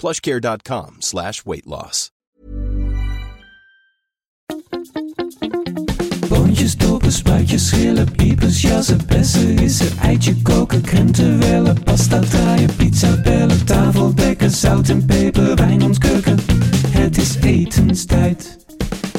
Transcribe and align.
plushcare.com 0.00 0.96
slash 1.00 1.44
weight 1.44 1.66
loss. 1.66 2.10
Boontjes, 6.28 6.76
dopen, 6.76 7.12
spuitjes, 7.12 7.68
schillen, 7.68 8.10
piepers, 8.12 8.62
jassen, 8.62 9.06
bessen, 9.06 9.56
rissen, 9.56 9.98
eitje 9.98 10.34
koken, 10.42 10.82
krenten 10.82 11.38
wellen, 11.38 11.82
pasta 11.82 12.20
draaien, 12.20 12.76
pizza 12.76 13.20
bellen, 13.22 13.64
tafel 13.66 14.14
dekken, 14.14 14.50
zout 14.50 14.88
en 14.88 15.06
peper, 15.06 15.54
wijn 15.54 15.82
ontkurken. 15.82 16.38
Het 16.88 17.16
is 17.16 17.36
etenstijd, 17.36 18.58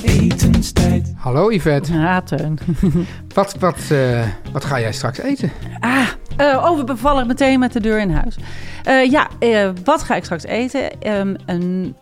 etenstijd. 0.03 1.13
Hallo 1.15 1.51
Yvette. 1.51 1.93
Ja, 1.93 2.21
Teun. 2.21 2.59
Wat, 3.35 3.55
wat, 3.59 3.77
eh, 3.89 4.27
wat 4.51 4.65
ga 4.65 4.79
jij 4.79 4.93
straks 4.93 5.17
eten? 5.19 5.51
Ah, 5.79 6.07
eh, 6.41 6.69
oh, 6.69 6.77
we 6.77 6.83
bevallen 6.83 7.27
meteen 7.27 7.59
met 7.59 7.73
de 7.73 7.79
deur 7.79 7.99
in 7.99 8.11
huis. 8.11 8.35
Eh, 8.83 9.11
ja, 9.11 9.27
eh, 9.39 9.69
wat 9.83 10.03
ga 10.03 10.15
ik 10.15 10.23
straks 10.23 10.43
eten? 10.43 11.01
Ehm, 11.01 11.35
een, 11.45 11.95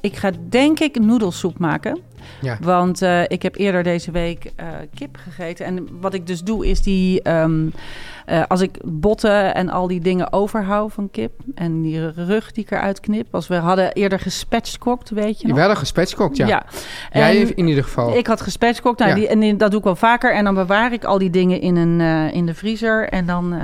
ik 0.00 0.16
ga 0.16 0.30
denk 0.48 0.80
ik 0.80 0.98
noedelsoep 0.98 1.58
maken. 1.58 1.98
Ja. 2.40 2.58
Want 2.60 3.02
eh, 3.02 3.22
ik 3.22 3.42
heb 3.42 3.56
eerder 3.56 3.82
deze 3.82 4.10
week 4.10 4.52
eh, 4.56 4.66
kip 4.94 5.16
gegeten. 5.16 5.66
En 5.66 5.88
wat 6.00 6.14
ik 6.14 6.26
dus 6.26 6.42
doe 6.42 6.66
is 6.66 6.82
die... 6.82 7.22
ehm, 7.22 7.66
eh, 8.26 8.42
als 8.48 8.60
ik 8.60 8.70
botten 8.84 9.54
en 9.54 9.68
al 9.68 9.86
die 9.86 10.00
dingen 10.00 10.32
overhoud 10.32 10.92
van 10.92 11.10
kip... 11.10 11.32
en 11.54 11.82
die 11.82 12.10
rug 12.10 12.52
die 12.52 12.64
ik 12.64 12.70
eruit 12.70 13.00
knip... 13.00 13.34
als 13.34 13.48
we 13.48 13.54
hadden 13.54 13.92
eerder 13.92 14.20
gespatchcokt, 14.20 15.10
weet 15.10 15.40
je 15.40 15.46
nog? 15.46 15.56
Je 15.56 15.62
wel 15.62 15.70
een 15.70 15.76
gespatchcokt, 15.76 16.36
ja. 16.36 16.46
Ja. 16.46 16.64
Jij 17.12 17.36
in 17.36 17.66
ieder 17.68 17.84
geval. 17.84 18.16
Ik 18.16 18.26
had 18.26 18.40
gespatchcokt, 18.40 18.98
nou, 18.98 19.10
Ja. 19.10 19.16
die, 19.16 19.28
en 19.28 19.40
die- 19.40 19.56
dat 19.56 19.70
doe 19.70 19.78
ik 19.78 19.84
wel 19.84 19.96
vaker. 19.96 20.34
En 20.34 20.44
dan 20.44 20.54
bewaar 20.54 20.92
ik 20.92 21.04
al 21.04 21.18
die 21.18 21.30
dingen 21.30 21.60
in, 21.60 21.76
een, 21.76 22.00
in 22.32 22.46
de 22.46 22.54
vriezer. 22.54 23.08
En 23.08 23.26
dan, 23.26 23.54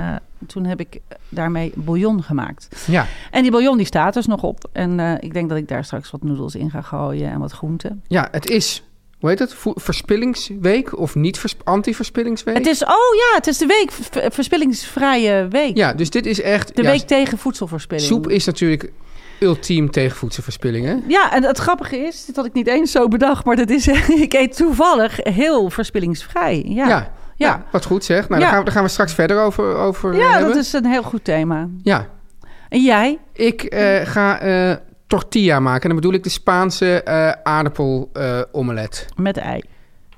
toen 0.47 0.65
heb 0.65 0.79
ik 0.79 0.99
daarmee 1.29 1.71
bouillon 1.75 2.23
gemaakt. 2.23 2.67
Ja, 2.87 3.07
En 3.31 3.41
die 3.41 3.51
bouillon 3.51 3.77
die 3.77 3.85
staat 3.85 4.13
dus 4.13 4.25
nog 4.25 4.43
op. 4.43 4.69
En 4.71 4.99
eh, 4.99 5.13
ik 5.19 5.33
denk 5.33 5.49
dat 5.49 5.57
ik 5.57 5.67
daar 5.67 5.83
straks 5.83 6.11
wat 6.11 6.23
noedels 6.23 6.55
in 6.55 6.69
ga 6.69 6.81
gooien 6.81 7.29
en 7.31 7.39
wat 7.39 7.51
groenten. 7.51 8.03
ja, 8.07 8.27
het 8.31 8.49
is, 8.49 8.83
hoe 9.19 9.29
heet 9.29 9.39
het? 9.39 9.55
Verspillingsweek 9.75 10.97
of 10.97 11.15
niet 11.15 11.39
vers- 11.39 11.55
anti-verspillingsweek? 11.63 12.57
Het 12.57 12.65
is, 12.67 12.83
oh 12.83 12.89
ja, 13.15 13.35
het 13.35 13.47
is 13.47 13.57
de 13.57 13.65
week, 13.65 13.91
verspillingsvrije 14.33 15.47
week. 15.49 15.77
Ja, 15.77 15.93
dus 15.93 16.09
dit 16.09 16.25
is 16.25 16.41
echt... 16.41 16.75
De 16.75 16.83
ja, 16.83 16.89
week 16.89 17.01
tegen 17.01 17.37
voedselverspilling. 17.37 18.07
Soep 18.07 18.29
is 18.29 18.45
natuurlijk 18.45 18.91
ultiem 19.39 19.91
tegen 19.91 20.17
voedselverspilling, 20.17 20.85
hè? 20.85 20.95
Ja, 21.07 21.33
en 21.33 21.43
het 21.43 21.57
grappige 21.57 21.97
is, 21.97 22.25
dit 22.25 22.35
had 22.35 22.45
ik 22.45 22.53
niet 22.53 22.67
eens 22.67 22.91
zo 22.91 23.07
bedacht, 23.07 23.45
maar 23.45 23.55
dat 23.55 23.69
is, 23.69 23.87
ik 24.27 24.33
eet 24.33 24.55
toevallig 24.55 25.19
heel 25.23 25.69
verspillingsvrij. 25.69 26.63
Ja, 26.67 26.87
Ja. 26.87 27.11
Ja. 27.41 27.49
Nou, 27.49 27.61
wat 27.71 27.85
goed 27.85 28.03
zeg. 28.03 28.29
Nou, 28.29 28.41
Ja. 28.41 28.47
daar, 28.47 28.49
gaan 28.49 28.59
we, 28.59 28.65
daar 28.65 28.73
gaan 28.73 28.83
we 28.83 28.89
straks 28.89 29.13
verder 29.13 29.41
over, 29.41 29.75
over 29.75 30.15
Ja, 30.15 30.31
hebben. 30.31 30.47
dat 30.47 30.57
is 30.57 30.73
een 30.73 30.85
heel 30.85 31.03
goed 31.03 31.23
thema. 31.23 31.67
Ja, 31.83 32.07
En 32.69 32.81
jij? 32.83 33.19
ik 33.33 33.63
eh, 33.63 34.05
ga 34.07 34.39
eh, 34.39 34.75
tortilla 35.07 35.59
maken. 35.59 35.81
En 35.81 35.87
dan 35.89 35.95
bedoel 35.99 36.13
ik 36.13 36.23
de 36.23 36.29
Spaanse 36.29 37.03
eh 37.03 37.31
aardappel 37.43 38.09
eh, 38.13 38.39
omelet. 38.51 39.05
Met 39.15 39.37
ei. 39.37 39.61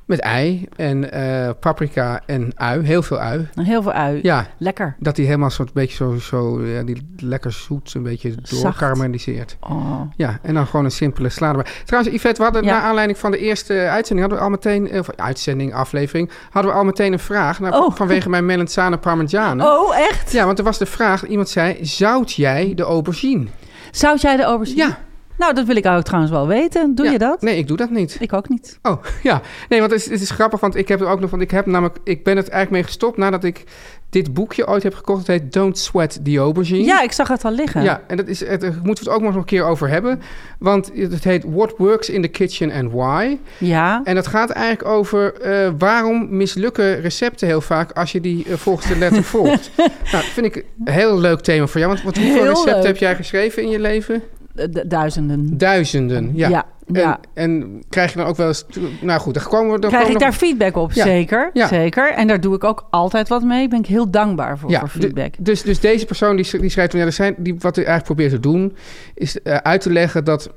Met 0.06 0.20
ei 0.20 0.68
en 0.76 1.12
eh, 1.12 1.50
paprika 1.60 2.22
en 2.26 2.52
ui. 2.56 2.86
Heel 2.86 3.02
veel 3.04 3.20
ui. 3.20 3.48
Heel 3.62 3.82
veel 3.82 3.92
ui. 3.94 4.20
Ja, 4.22 4.48
Lekker. 4.58 4.96
dat 5.00 5.16
die 5.16 5.26
helemaal 5.26 5.52
zo'n 5.52 5.70
beetje 5.74 5.96
zo, 5.96 6.16
zo 6.20 6.66
ja, 6.66 6.84
die 6.84 7.14
lekker 7.18 7.52
zoet, 7.52 7.94
een 7.94 8.04
beetje 8.04 8.36
doorkaramelliseert. 8.50 9.58
Oh. 9.60 10.02
Ja, 10.16 10.40
en 10.42 10.54
dan 10.54 10.66
gewoon 10.68 10.86
een 10.86 10.92
simpele 10.92 11.30
erbij. 11.40 11.66
Trouwens, 11.86 12.16
Yvette, 12.16 12.38
we 12.38 12.44
hadden 12.44 12.64
Ja. 12.64 12.72
na 12.72 12.82
aanleiding 12.82 13.18
van 13.18 13.32
de 13.32 13.38
eerste 13.38 13.74
uitzending, 13.74 14.20
hadden 14.20 14.38
we 14.38 14.44
al 14.44 14.50
meteen, 14.50 14.90
eh, 14.92 15.00
of 15.00 15.10
uitzending, 15.16 15.74
aflevering, 15.74 16.30
hadden 16.50 16.72
we 16.72 16.78
al 16.78 16.84
meteen 16.84 17.14
een 17.14 17.20
vraag. 17.20 17.60
Nou, 17.60 17.74
Oh. 17.76 17.96
Vanwege 17.96 18.30
mijn 18.30 18.46
melenzane 18.46 18.98
parmigiane. 18.98 19.66
Oh, 19.72 19.98
echt? 19.98 20.32
Ja, 20.32 20.46
want 20.46 20.58
er 20.58 20.64
was 20.64 20.78
de 20.78 20.86
vraag, 20.86 21.26
iemand 21.26 21.50
zei, 21.50 21.78
zout 21.86 22.34
jij 22.34 22.74
de 22.76 22.84
aubergine? 22.84 23.46
Zout 23.92 24.22
jij 24.22 24.36
de 24.38 24.44
aubergine? 24.44 24.84
Ja. 24.84 24.98
Nou, 25.38 25.54
dat 25.54 25.66
wil 25.66 25.76
ik 25.76 25.86
ook 25.86 26.04
trouwens 26.04 26.32
wel 26.34 26.48
weten. 26.48 26.96
Doe 26.96 27.06
Ja. 27.06 27.12
je 27.12 27.18
dat? 27.18 27.42
Nee, 27.42 27.58
ik 27.58 27.68
doe 27.68 27.78
dat 27.78 27.90
niet. 27.90 28.18
Ik 28.20 28.34
ook 28.34 28.50
niet. 28.50 28.80
Oh, 28.82 29.04
ja. 29.24 29.42
Nee, 29.70 29.80
want 29.80 29.92
het 29.92 30.00
is, 30.02 30.10
het 30.10 30.22
is 30.22 30.30
grappig, 30.30 30.60
want 30.60 30.76
ik 30.76 30.88
heb 30.88 31.02
er 31.02 31.08
ook 31.08 31.20
nog, 31.20 31.30
want 31.30 31.42
ik 31.42 31.52
heb 31.52 31.66
namelijk, 31.66 31.98
ik 32.04 32.24
ben 32.24 32.38
het 32.38 32.50
eigenlijk 32.50 32.72
mee 32.72 32.84
gestopt 32.92 33.18
nadat 33.18 33.44
ik 33.44 33.64
dit 34.10 34.34
boekje 34.34 34.68
ooit 34.68 34.84
heb 34.84 34.94
gekocht. 34.96 35.18
Het 35.18 35.28
heet 35.28 35.54
Don't 35.54 35.78
Sweat 35.78 36.20
the 36.26 36.38
Aubergine. 36.38 36.84
Ja, 36.84 37.02
ik 37.02 37.12
zag 37.12 37.28
het 37.28 37.46
al 37.46 37.52
liggen. 37.52 37.84
Ja, 37.84 38.02
en 38.08 38.18
dat 38.18 38.28
is, 38.28 38.40
het, 38.46 38.62
daar 38.62 38.80
moeten 38.84 39.04
we 39.04 39.10
het 39.12 39.20
ook 39.20 39.26
nog 39.26 39.36
een 39.36 39.46
keer 39.46 39.64
over 39.66 39.90
hebben. 39.90 40.22
Want 40.60 40.92
het 40.96 41.24
heet 41.24 41.44
What 41.48 41.74
Works 41.78 42.10
in 42.10 42.22
the 42.22 42.28
Kitchen 42.28 42.72
and 42.72 42.92
Why. 42.92 43.38
Ja. 43.58 44.02
En 44.04 44.16
dat 44.16 44.28
gaat 44.28 44.50
eigenlijk 44.50 44.86
over 44.88 45.34
eh, 45.42 45.70
waarom 45.78 46.38
mislukken 46.38 47.02
recepten 47.02 47.48
heel 47.48 47.62
vaak 47.62 47.92
als 47.92 48.12
je 48.12 48.22
die 48.22 48.46
eh, 48.50 48.54
volgens 48.56 48.88
de 48.88 48.98
letter 48.98 49.24
volgt. 49.24 49.72
nou, 49.78 49.90
dat 50.12 50.24
vind 50.24 50.46
ik 50.46 50.56
een 50.86 50.94
heel 50.94 51.20
leuk 51.20 51.40
thema 51.40 51.68
voor 51.68 51.80
jou. 51.80 51.92
Want, 51.92 52.04
want 52.04 52.18
hoeveel 52.18 52.34
Heel 52.42 52.50
recepten 52.50 52.76
leuk. 52.76 52.86
heb 52.86 52.98
jij 52.98 53.16
geschreven 53.16 53.64
in 53.64 53.70
je 53.70 53.80
leven? 53.80 54.24
Eh, 54.56 54.66
du- 54.72 54.88
Duizenden. 54.88 55.58
Duizenden, 55.58 56.32
ja. 56.34 56.50
Ja, 56.50 56.66
ja. 56.88 57.20
En, 57.34 57.62
en 57.62 57.84
krijg 57.90 58.12
je 58.14 58.18
dan 58.18 58.28
ook 58.28 58.36
wel 58.36 58.48
eens... 58.48 58.66
Nou 59.02 59.20
goed, 59.20 59.34
dan 59.34 59.44
komen 59.44 59.80
we... 59.80 59.88
Krijg 59.88 60.08
ik 60.08 60.20
daar 60.20 60.34
feedback 60.34 60.76
op? 60.76 60.92
Ja. 60.92 61.04
Zeker, 61.04 61.50
Ja. 61.54 61.68
zeker. 61.68 62.12
En 62.14 62.28
daar 62.28 62.42
doe 62.42 62.56
ik 62.56 62.64
ook 62.64 62.88
altijd 62.90 63.28
wat 63.28 63.44
mee. 63.44 63.68
Ben 63.68 63.80
ik 63.80 63.86
heel 63.86 64.10
dankbaar 64.12 64.58
voor, 64.58 64.72
voor 64.74 64.88
feedback. 64.88 65.34
dus, 65.40 65.62
dus 65.62 65.80
deze 65.80 66.06
persoon 66.06 66.36
die, 66.36 66.60
die 66.60 66.70
schrijft... 66.70 66.92
van, 66.92 67.00
Ja, 67.00 67.06
er 67.06 67.12
zijn, 67.12 67.36
die, 67.38 67.56
wat 67.60 67.76
hij 67.76 67.86
eigenlijk 67.86 68.16
probeert 68.16 68.32
te 68.44 68.50
doen... 68.50 68.76
is 69.14 69.42
eh, 69.42 69.56
uit 69.56 69.82
te 69.82 69.92
leggen 69.92 70.24
dat 70.24 70.50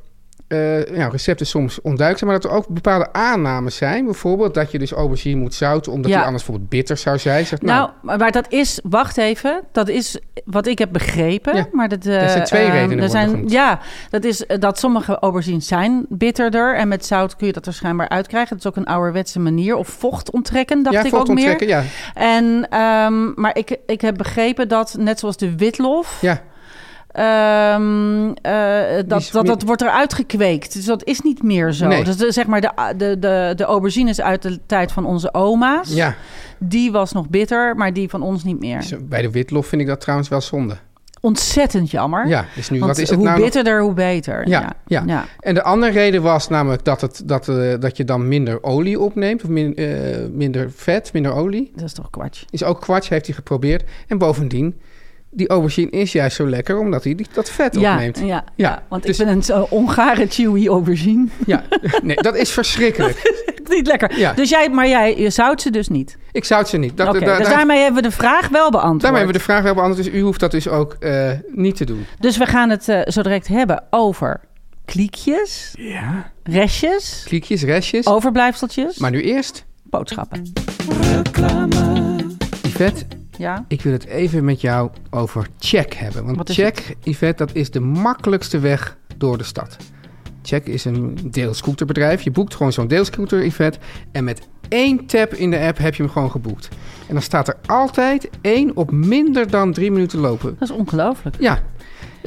eh, 0.49 0.97
ja, 0.97 1.09
recepten 1.09 1.47
soms 1.47 1.81
onduidelijk 1.81 2.19
zijn... 2.19 2.31
maar 2.31 2.41
dat 2.41 2.51
er 2.51 2.57
ook 2.57 2.69
bepaalde 2.69 3.13
aannames 3.13 3.77
zijn. 3.77 4.05
Bijvoorbeeld 4.05 4.55
dat 4.55 4.71
je 4.71 4.79
dus 4.79 4.93
aubergine 4.93 5.41
moet 5.41 5.55
zouten... 5.55 5.93
omdat 5.93 6.11
Ja. 6.11 6.17
die 6.17 6.27
anders 6.27 6.43
bijvoorbeeld 6.45 6.71
bitter 6.71 6.97
zou 6.97 7.19
zijn. 7.19 7.47
Zegt, 7.47 7.63
Nou, 7.63 7.91
maar 8.03 8.19
maar 8.27 8.35
dat 8.35 8.53
is, 8.53 8.81
wacht 8.83 9.17
even, 9.17 9.63
dat 9.73 9.89
is 9.89 10.19
wat 10.45 10.67
ik 10.67 10.79
heb 10.79 10.93
begrepen. 10.93 11.57
Ja. 11.57 11.67
Maar 11.73 11.89
dat, 11.89 12.07
eh, 12.07 12.23
Er 12.23 12.29
zijn 12.31 12.45
twee 12.45 12.63
ehm, 12.63 12.71
redenen 12.73 12.91
er 12.91 12.97
worden 12.97 13.11
zijn, 13.11 13.29
genoemd. 13.29 13.51
Ja, 13.51 13.81
dat 14.11 14.25
is 14.25 14.47
eh, 14.47 14.59
dat 14.59 14.79
sommige 14.79 15.19
aubergines 15.19 15.67
zijn 15.67 16.07
bitterder. 16.09 16.77
En 16.77 16.89
met 16.89 17.07
zout 17.07 17.37
kun 17.37 17.47
je 17.47 17.53
dat 17.53 17.67
er 17.67 17.73
schijnbaar 17.73 18.09
uitkrijgen. 18.09 18.57
Dat 18.57 18.59
is 18.59 18.67
ook 18.67 18.77
een 18.77 18.93
ouderwetse 18.93 19.41
manier. 19.41 19.77
Of 19.77 19.89
vocht 19.89 20.31
onttrekken, 20.31 20.83
dacht 20.83 20.95
ja, 20.95 21.01
ik 21.05 21.07
ook 21.07 21.27
vocht 21.27 21.29
meer. 21.29 21.51
onttrekken, 21.51 21.69
ja. 21.69 21.83
En, 22.15 22.67
ehm, 22.71 23.41
maar 23.41 23.57
ik, 23.57 23.77
ik 23.87 24.01
heb 24.01 24.17
begrepen 24.17 24.69
dat, 24.69 24.97
net 24.99 25.19
zoals 25.19 25.37
de 25.37 25.57
witlof... 25.57 26.19
Ja, 26.21 26.43
ehm, 27.17 28.29
eh, 28.43 29.03
dat, 29.07 29.29
dat, 29.33 29.47
dat 29.47 29.63
wordt 29.63 29.83
eruit 29.83 30.15
gekweekt. 30.15 30.73
Dus 30.73 30.85
dat 30.85 31.05
is 31.05 31.21
niet 31.21 31.43
meer 31.43 31.73
zo. 31.73 31.87
Nee. 31.87 32.05
Dus 32.05 32.17
de, 32.17 32.33
zeg 32.33 32.47
maar 32.47 32.61
de, 32.61 32.71
de, 32.97 33.19
de, 33.19 33.53
de 33.57 33.65
aubergines 33.65 34.21
uit 34.21 34.43
de 34.43 34.59
tijd 34.67 34.93
van 34.93 35.05
onze 35.07 35.35
oma's... 35.35 35.95
ja. 35.95 36.15
die 36.59 36.93
was 36.93 37.13
nog 37.13 37.29
bitter, 37.29 37.77
maar 37.77 37.93
die 37.93 38.09
van 38.09 38.23
ons 38.23 38.45
niet 38.45 38.61
meer. 38.61 38.85
Bij 39.03 39.23
de 39.23 39.31
witlof 39.31 39.67
vind 39.67 39.83
ik 39.83 39.89
dat 39.89 40.01
trouwens 40.01 40.29
wel 40.29 40.41
zonde. 40.41 40.77
Ontzettend 41.21 41.91
jammer. 41.91 42.27
Ja, 42.29 42.45
dus 42.55 42.71
nu, 42.71 42.79
Want 42.79 42.91
wat 42.91 43.01
is 43.01 43.09
het 43.09 43.17
hoe 43.19 43.27
nou 43.27 43.37
nog? 43.37 43.47
bitterder, 43.47 43.81
hoe 43.83 43.93
beter. 43.93 44.49
Ja, 44.49 44.73
ja. 44.87 45.25
En 45.41 45.55
de 45.55 45.63
andere 45.63 45.93
reden 45.93 46.23
was 46.23 46.49
namelijk 46.49 46.85
dat, 46.85 47.01
het, 47.01 47.23
dat, 47.25 47.49
eh, 47.49 47.75
dat 47.81 47.97
je 47.97 48.05
dan 48.05 48.29
minder 48.29 48.63
olie 48.63 49.01
opneemt. 49.01 49.43
Of 49.43 49.49
min- 49.49 49.77
eh, 49.77 49.87
minder 50.33 50.71
vet, 50.71 51.13
minder 51.13 51.33
olie. 51.33 51.73
Dat 51.75 51.85
is 51.85 51.93
toch 51.93 52.11
kwats. 52.11 52.45
Is 52.51 52.65
ook 52.65 52.81
kwarts, 52.81 53.09
heeft 53.09 53.27
hij 53.27 53.35
geprobeerd. 53.35 53.85
En 54.07 54.19
bovendien, 54.19 54.81
die 55.37 55.49
aubergine 55.49 55.91
is 55.91 56.13
juist 56.13 56.37
zo 56.37 56.49
lekker... 56.49 56.79
omdat 56.79 57.05
hij 57.05 57.27
dat 57.33 57.51
vet 57.51 57.75
Ja, 57.81 57.93
opneemt. 57.93 58.19
ja, 58.19 58.25
Ja, 58.27 58.45
ja, 58.55 58.83
want 58.89 59.03
dus- 59.03 59.19
ik 59.19 59.25
ben 59.27 59.35
een 59.35 59.43
zo 59.43 59.67
ongare 59.71 60.27
chewy 60.29 60.67
aubergine. 60.69 61.27
Ja, 61.47 61.63
nee, 62.03 62.17
dat 62.17 62.37
is 62.37 62.51
verschrikkelijk. 62.51 63.45
niet 63.69 63.87
lekker. 63.87 64.19
Ja. 64.19 64.33
Dus 64.33 64.49
jij, 64.51 64.69
maar 64.71 64.89
jij 64.89 65.17
je 65.17 65.31
zout 65.31 65.63
ze 65.63 65.71
dus 65.71 65.89
niet. 65.89 66.17
Ik 66.33 66.45
zout 66.45 66.69
ze 66.69 66.77
niet. 66.77 66.97
Dat, 66.97 67.07
da- 67.07 67.13
dus 67.13 67.21
daar- 67.29 67.43
daarmee 67.43 67.79
hebben 67.83 68.03
we 68.03 68.09
de 68.09 68.15
vraag 68.15 68.49
wel 68.49 68.71
beantwoord. 68.71 69.01
daarmee 69.03 69.21
hebben 69.23 69.41
we 69.41 69.47
de 69.47 69.53
vraag 69.53 69.63
wel 69.63 69.75
beantwoord. 69.75 70.05
Dus 70.05 70.15
u 70.15 70.21
hoeft 70.21 70.41
dat 70.41 70.51
dus 70.51 70.69
ook 70.69 70.97
eh, 71.01 71.31
niet 71.49 71.77
te 71.77 71.85
doen. 71.85 72.07
Dus 72.19 72.37
we 72.37 72.47
gaan 72.47 72.71
het 72.71 72.89
eh, 72.89 73.01
zo 73.07 73.23
direct 73.23 73.49
hebben 73.49 73.83
over 73.91 74.41
kliekjes, 74.85 75.73
Ja. 75.79 76.33
restjes, 76.43 77.23
Kliekjes, 77.25 77.63
restjes. 77.63 78.07
overblijfseltjes, 78.07 78.99
Maar 78.99 79.11
nu 79.11 79.23
eerst, 79.23 79.65
boodschappen. 79.83 80.53
Yvette, 82.63 83.05
Ja, 83.39 83.65
ik 83.69 83.83
wil 83.83 83.93
het 83.93 84.07
even 84.07 84.45
met 84.45 84.61
jou 84.61 84.91
over 85.11 85.47
Check 85.59 85.95
hebben. 85.95 86.37
Want 86.37 86.51
Check, 86.53 86.97
Yvette, 87.03 87.45
dat 87.45 87.55
is 87.55 87.71
de 87.71 87.81
makkelijkste 87.81 88.59
weg 88.59 88.97
door 89.17 89.39
de 89.39 89.45
stad. 89.45 89.77
Check 90.43 90.67
is 90.67 90.85
een 90.85 91.19
deelscooterbedrijf. 91.31 92.23
Je 92.23 92.31
boekt 92.31 92.55
gewoon 92.55 92.73
zo'n 92.73 92.89
deelscooter, 92.89 93.45
Yvette. 93.45 93.79
En 94.13 94.25
met 94.25 94.49
één 94.69 95.07
tap 95.07 95.35
in 95.35 95.51
de 95.51 95.59
app 95.59 95.79
heb 95.79 95.95
je 95.95 96.03
hem 96.03 96.13
gewoon 96.13 96.31
geboekt. 96.31 96.69
En 97.09 97.13
dan 97.15 97.23
staat 97.23 97.49
er 97.49 97.57
altijd 97.67 98.31
één 98.41 98.77
op 98.77 98.91
minder 98.91 99.51
dan 99.51 99.73
drie 99.73 99.91
minuten 99.91 100.19
lopen. 100.19 100.57
dat 100.59 100.69
is 100.69 100.77
ongelooflijk. 100.77 101.37
Ja, 101.39 101.63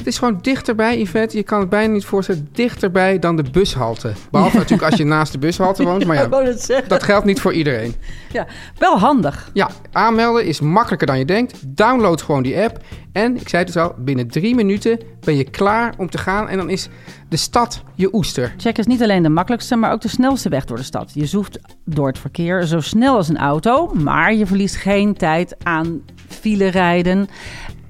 het 0.00 0.08
is 0.08 0.18
gewoon 0.18 0.38
dichterbij, 0.42 0.98
Yvette. 0.98 1.36
Je 1.36 1.42
kan 1.42 1.60
het 1.60 1.68
bijna 1.68 1.92
niet 1.92 2.04
voorstellen. 2.04 2.48
Dichterbij 2.52 3.18
dan 3.18 3.36
de 3.36 3.44
bushalte. 3.52 4.12
Behalve 4.30 4.56
natuurlijk 4.62 4.90
als 4.90 4.98
je 4.98 5.04
naast 5.04 5.32
de 5.32 5.38
bushalte 5.38 5.84
woont. 5.84 6.06
Maar 6.06 6.16
ja, 6.16 6.28
dat 6.88 7.02
geldt 7.02 7.24
niet 7.24 7.40
voor 7.40 7.52
iedereen. 7.52 7.94
Ja, 8.32 8.46
wel 8.78 8.98
handig. 8.98 9.50
Ja, 9.52 9.70
aanmelden 9.92 10.44
is 10.44 10.60
makkelijker 10.60 11.06
dan 11.06 11.18
je 11.18 11.24
denkt. 11.24 11.76
Download 11.76 12.20
gewoon 12.20 12.42
die 12.42 12.60
app. 12.60 12.78
En, 13.12 13.36
ik 13.36 13.48
zei 13.48 13.64
het 13.64 13.72
dus 13.72 13.82
al, 13.82 13.94
binnen 13.98 14.28
drie 14.28 14.54
minuten 14.54 14.98
ben 15.20 15.36
je 15.36 15.44
klaar 15.44 15.94
om 15.96 16.10
te 16.10 16.18
gaan. 16.18 16.48
En 16.48 16.56
dan 16.56 16.70
is 16.70 16.88
de 17.28 17.36
stad 17.36 17.82
je 17.94 18.14
oester. 18.14 18.54
Check 18.56 18.78
is 18.78 18.86
niet 18.86 19.02
alleen 19.02 19.22
de 19.22 19.28
makkelijkste, 19.28 19.76
maar 19.76 19.92
ook 19.92 20.00
de 20.00 20.08
snelste 20.08 20.48
weg 20.48 20.64
door 20.64 20.76
de 20.76 20.82
stad. 20.82 21.10
Je 21.14 21.26
zoeft 21.26 21.58
door 21.84 22.06
het 22.06 22.18
verkeer 22.18 22.66
zo 22.66 22.80
snel 22.80 23.16
als 23.16 23.28
een 23.28 23.38
auto, 23.38 23.94
maar 23.94 24.34
je 24.34 24.46
verliest 24.46 24.76
geen 24.76 25.14
tijd 25.14 25.56
aan 25.62 26.02
file 26.28 26.66
rijden 26.66 27.28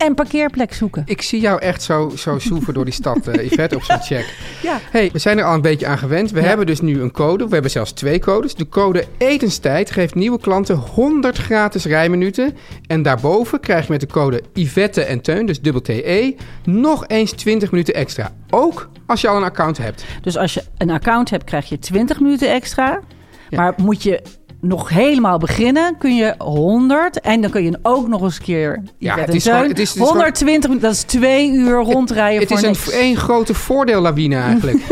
en 0.00 0.14
parkeerplek 0.14 0.72
zoeken. 0.74 1.02
Ik 1.06 1.22
zie 1.22 1.40
jou 1.40 1.60
echt 1.60 1.82
zo, 1.82 2.12
zo 2.16 2.38
zoeven 2.38 2.74
door 2.74 2.84
die 2.84 2.94
stad, 2.94 3.26
eh 3.28 3.44
Yvette, 3.50 3.76
op 3.76 3.82
zo'n 3.82 4.00
check. 4.02 4.34
Ja. 4.62 4.78
hey, 4.90 5.10
we 5.12 5.18
zijn 5.18 5.38
er 5.38 5.44
al 5.44 5.54
een 5.54 5.60
beetje 5.60 5.86
aan 5.86 5.98
gewend. 5.98 6.30
We 6.30 6.40
Ja. 6.40 6.46
hebben 6.46 6.66
dus 6.66 6.80
nu 6.80 7.00
een 7.00 7.10
code. 7.10 7.44
We 7.46 7.52
hebben 7.52 7.70
zelfs 7.70 7.92
twee 7.92 8.18
codes. 8.18 8.54
De 8.54 8.68
code 8.68 9.04
etenstijd 9.18 9.90
geeft 9.90 10.14
nieuwe 10.14 10.40
klanten 10.40 10.76
100 10.76 11.36
gratis 11.38 11.84
rijminuten. 11.84 12.56
En 12.86 13.02
daarboven 13.02 13.60
krijg 13.60 13.86
je 13.86 13.92
met 13.92 14.00
de 14.00 14.06
code 14.06 14.42
Yvette 14.54 15.02
en 15.04 15.20
Teun, 15.20 15.46
dus 15.46 15.60
dubbel 15.60 15.82
TE, 15.82 16.34
nog 16.64 17.04
eens 17.06 17.30
20 17.32 17.70
minuten 17.70 17.94
extra. 17.94 18.32
Ook 18.50 18.88
als 19.06 19.20
je 19.20 19.28
al 19.28 19.36
een 19.36 19.42
account 19.42 19.78
hebt. 19.78 20.04
Dus 20.22 20.36
als 20.36 20.54
je 20.54 20.62
een 20.78 20.90
account 20.90 21.30
hebt, 21.30 21.44
krijg 21.44 21.68
je 21.68 21.78
20 21.78 22.20
minuten 22.20 22.50
extra. 22.52 23.00
Ja. 23.48 23.58
Maar 23.60 23.74
moet 23.76 24.02
je 24.02 24.22
nog 24.60 24.88
helemaal 24.88 25.38
beginnen, 25.38 25.98
kun 25.98 26.16
je 26.16 26.34
100. 26.38 27.20
En 27.20 27.40
dan 27.40 27.50
kun 27.50 27.62
je 27.64 27.78
ook 27.82 28.08
nog 28.08 28.22
eens 28.22 28.36
een 28.36 28.42
keer. 28.44 28.82
Ja, 28.98 29.16
het 29.18 29.34
is 29.34 29.44
gewoon- 29.44 29.58
het 29.58 29.66
is- 29.66 29.70
het 29.70 29.78
is 29.78 29.90
gewoon- 29.92 30.08
120 30.08 30.68
minuten, 30.68 30.88
dat 30.88 30.96
is 30.98 31.02
twee 31.02 31.50
uur 31.52 31.78
rondrijden 31.82 32.38
Het 32.40 32.48
voor 32.48 32.56
is 32.58 32.62
niks. 32.64 32.86
een 32.92 32.98
één 32.98 33.16
grote 33.16 33.54
voordeellawine 33.54 34.36
eigenlijk. 34.36 34.78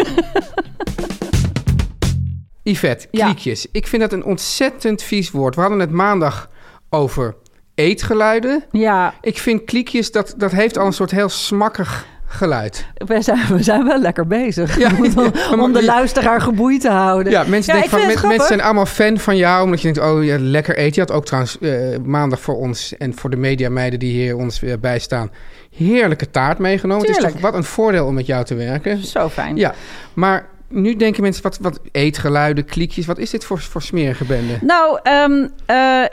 Yvette, 2.62 3.06
Ja. 3.10 3.24
kliekjes. 3.24 3.66
Ik 3.72 3.86
vind 3.86 4.02
dat 4.02 4.12
een 4.12 4.24
ontzettend 4.24 5.02
vies 5.02 5.30
woord. 5.30 5.54
We 5.54 5.60
hadden 5.60 5.78
het 5.80 5.90
maandag 5.90 6.50
over 6.90 7.36
eetgeluiden. 7.74 8.64
Ja, 8.70 9.14
Ik 9.20 9.38
vind 9.38 9.64
kliekjes, 9.64 10.12
dat, 10.12 10.34
dat 10.36 10.50
heeft 10.50 10.78
al 10.78 10.86
een 10.86 10.92
soort 10.92 11.10
heel 11.10 11.28
smakkig 11.28 12.06
geluid. 12.28 12.86
we 12.94 13.22
zijn, 13.22 13.46
we 13.48 13.62
zijn 13.62 13.84
wel 13.84 14.00
lekker 14.00 14.26
bezig. 14.26 14.78
Ja, 14.78 14.90
om, 14.98 15.04
ja, 15.04 15.62
om 15.62 15.72
de 15.72 15.84
luisteraar 15.84 16.40
geboeid 16.40 16.80
te 16.80 16.90
houden. 16.90 17.32
Ja, 17.32 17.44
mensen, 17.46 17.74
Ja, 17.74 17.80
denken 17.80 18.18
van, 18.18 18.28
mensen 18.28 18.46
zijn 18.46 18.60
allemaal 18.60 18.86
fan 18.86 19.18
van 19.18 19.36
jou. 19.36 19.64
Omdat 19.64 19.82
je 19.82 19.92
denkt, 19.92 20.10
oh 20.10 20.24
ja, 20.24 20.36
lekker 20.38 20.76
eten. 20.76 20.94
Je 20.94 21.00
had 21.00 21.12
ook 21.12 21.24
trouwens 21.24 21.58
eh, 21.58 21.98
maandag 22.04 22.40
voor 22.40 22.56
ons 22.56 22.96
en 22.96 23.14
voor 23.14 23.30
de 23.30 23.36
mediameiden 23.36 23.98
die 23.98 24.12
hier 24.12 24.36
ons 24.36 24.60
weer 24.60 24.80
bijstaan... 24.80 25.30
heerlijke 25.76 26.30
taart 26.30 26.58
meegenomen. 26.58 27.06
Het 27.06 27.16
is 27.16 27.32
toch 27.32 27.40
wat 27.40 27.54
een 27.54 27.64
voordeel 27.64 28.06
om 28.06 28.14
met 28.14 28.26
jou 28.26 28.44
te 28.44 28.54
werken. 28.54 29.04
Zo 29.04 29.28
fijn. 29.28 29.56
Ja, 29.56 29.74
maar 30.14 30.46
nu 30.68 30.96
denken 30.96 31.22
mensen, 31.22 31.42
wat, 31.42 31.58
wat 31.60 31.80
eetgeluiden, 31.92 32.64
kliekjes... 32.64 33.06
wat 33.06 33.18
is 33.18 33.30
dit 33.30 33.44
voor, 33.44 33.60
voor 33.60 33.82
smerige 33.82 34.24
bende? 34.24 34.58
Nou, 34.60 34.98
ehm, 35.02 35.46
eh, 35.66 36.04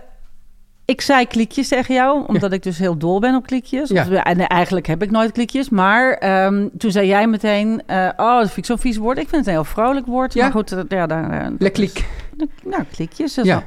ik 0.86 1.02
zei 1.02 1.28
klikjes 1.28 1.68
tegen 1.68 1.96
jou, 1.96 2.24
omdat 2.28 2.52
ik 2.52 2.64
dus 2.64 2.78
heel 2.78 2.98
dol 2.98 3.20
ben 3.20 3.36
op 3.36 3.46
klikjes. 3.46 3.90
Ja. 3.90 4.24
En 4.24 4.48
eigenlijk 4.48 4.86
heb 4.88 5.04
ik 5.04 5.12
nooit 5.12 5.32
klikjes. 5.32 5.70
Maar 5.70 6.14
ehm, 6.14 6.68
toen 6.78 6.92
zei 6.92 7.08
jij 7.08 7.28
meteen, 7.28 7.82
eh, 7.86 8.10
oh, 8.18 8.38
dat 8.40 8.46
vind 8.46 8.58
ik 8.58 8.66
zo'n 8.66 8.78
vies 8.78 8.98
woord. 8.98 9.18
Ik 9.18 9.30
vind 9.30 9.38
het 9.46 9.48
een 9.48 9.54
heel 9.62 9.64
vrolijk 9.64 10.06
woord. 10.06 10.34
Ja? 10.34 10.42
Maar 10.44 10.52
goed, 10.52 10.72
eh, 10.72 10.80
ja, 10.88 11.06
daar, 11.08 11.30
eh, 11.46 11.52
is- 11.58 11.72
kliek. 11.72 12.06
Nou, 12.64 12.84
klikjes. 12.92 13.36
Ja. 13.36 13.44
wel. 13.44 13.64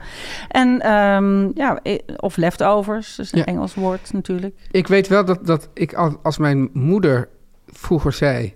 En, 0.48 0.80
ehm, 0.80 1.50
ja, 1.54 1.78
eh, 1.82 1.98
of 2.16 2.36
leftovers, 2.36 3.16
dat 3.16 3.26
is 3.26 3.32
een 3.32 3.38
Ja. 3.38 3.44
Engels 3.44 3.74
woord 3.74 4.12
natuurlijk. 4.12 4.54
Ik 4.70 4.86
weet 4.88 5.08
wel 5.08 5.24
dat, 5.24 5.46
dat 5.46 5.68
ik, 5.74 5.94
al- 5.94 6.20
als 6.22 6.38
mijn 6.38 6.70
moeder 6.72 7.28
vroeger 7.66 8.12
zei... 8.12 8.54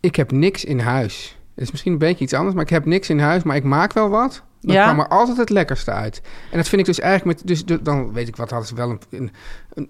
ik 0.00 0.16
heb 0.16 0.30
niks 0.32 0.64
in 0.64 0.78
huis. 0.78 1.36
Het 1.54 1.64
is 1.64 1.70
misschien 1.70 1.92
een 1.92 1.98
beetje 1.98 2.24
iets 2.24 2.32
anders, 2.34 2.54
maar 2.54 2.64
ik 2.64 2.70
heb 2.70 2.84
niks 2.84 3.10
in 3.10 3.18
huis... 3.18 3.42
maar 3.42 3.56
ik 3.56 3.64
maak 3.64 3.92
wel 3.92 4.08
wat. 4.08 4.42
Dan 4.66 4.74
Ja. 4.74 4.84
kwam 4.84 4.98
er 5.00 5.08
altijd 5.08 5.36
het 5.36 5.50
lekkerste 5.50 5.90
uit. 5.90 6.22
En 6.50 6.56
dat 6.58 6.68
vind 6.68 6.80
ik 6.80 6.86
dus 6.86 7.00
eigenlijk 7.00 7.38
met... 7.38 7.46
Dus 7.48 7.64
de- 7.64 7.82
dan 7.82 8.12
weet 8.12 8.28
ik 8.28 8.36
wat, 8.36 8.50
hadden 8.50 8.68
ze 8.68 8.74
wel 8.74 8.90
een, 8.90 9.00
een, 9.10 9.30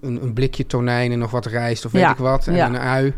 een, 0.00 0.22
een 0.22 0.32
blikje 0.32 0.66
tonijn 0.66 1.12
en 1.12 1.18
nog 1.18 1.30
wat 1.30 1.46
rijst 1.46 1.84
of 1.84 1.92
weet 1.92 2.02
Ja. 2.02 2.10
ik 2.10 2.16
wat. 2.16 2.46
En 2.46 2.54
Ja. 2.54 2.66
een 2.66 2.78
ui. 2.78 3.04
En 3.06 3.12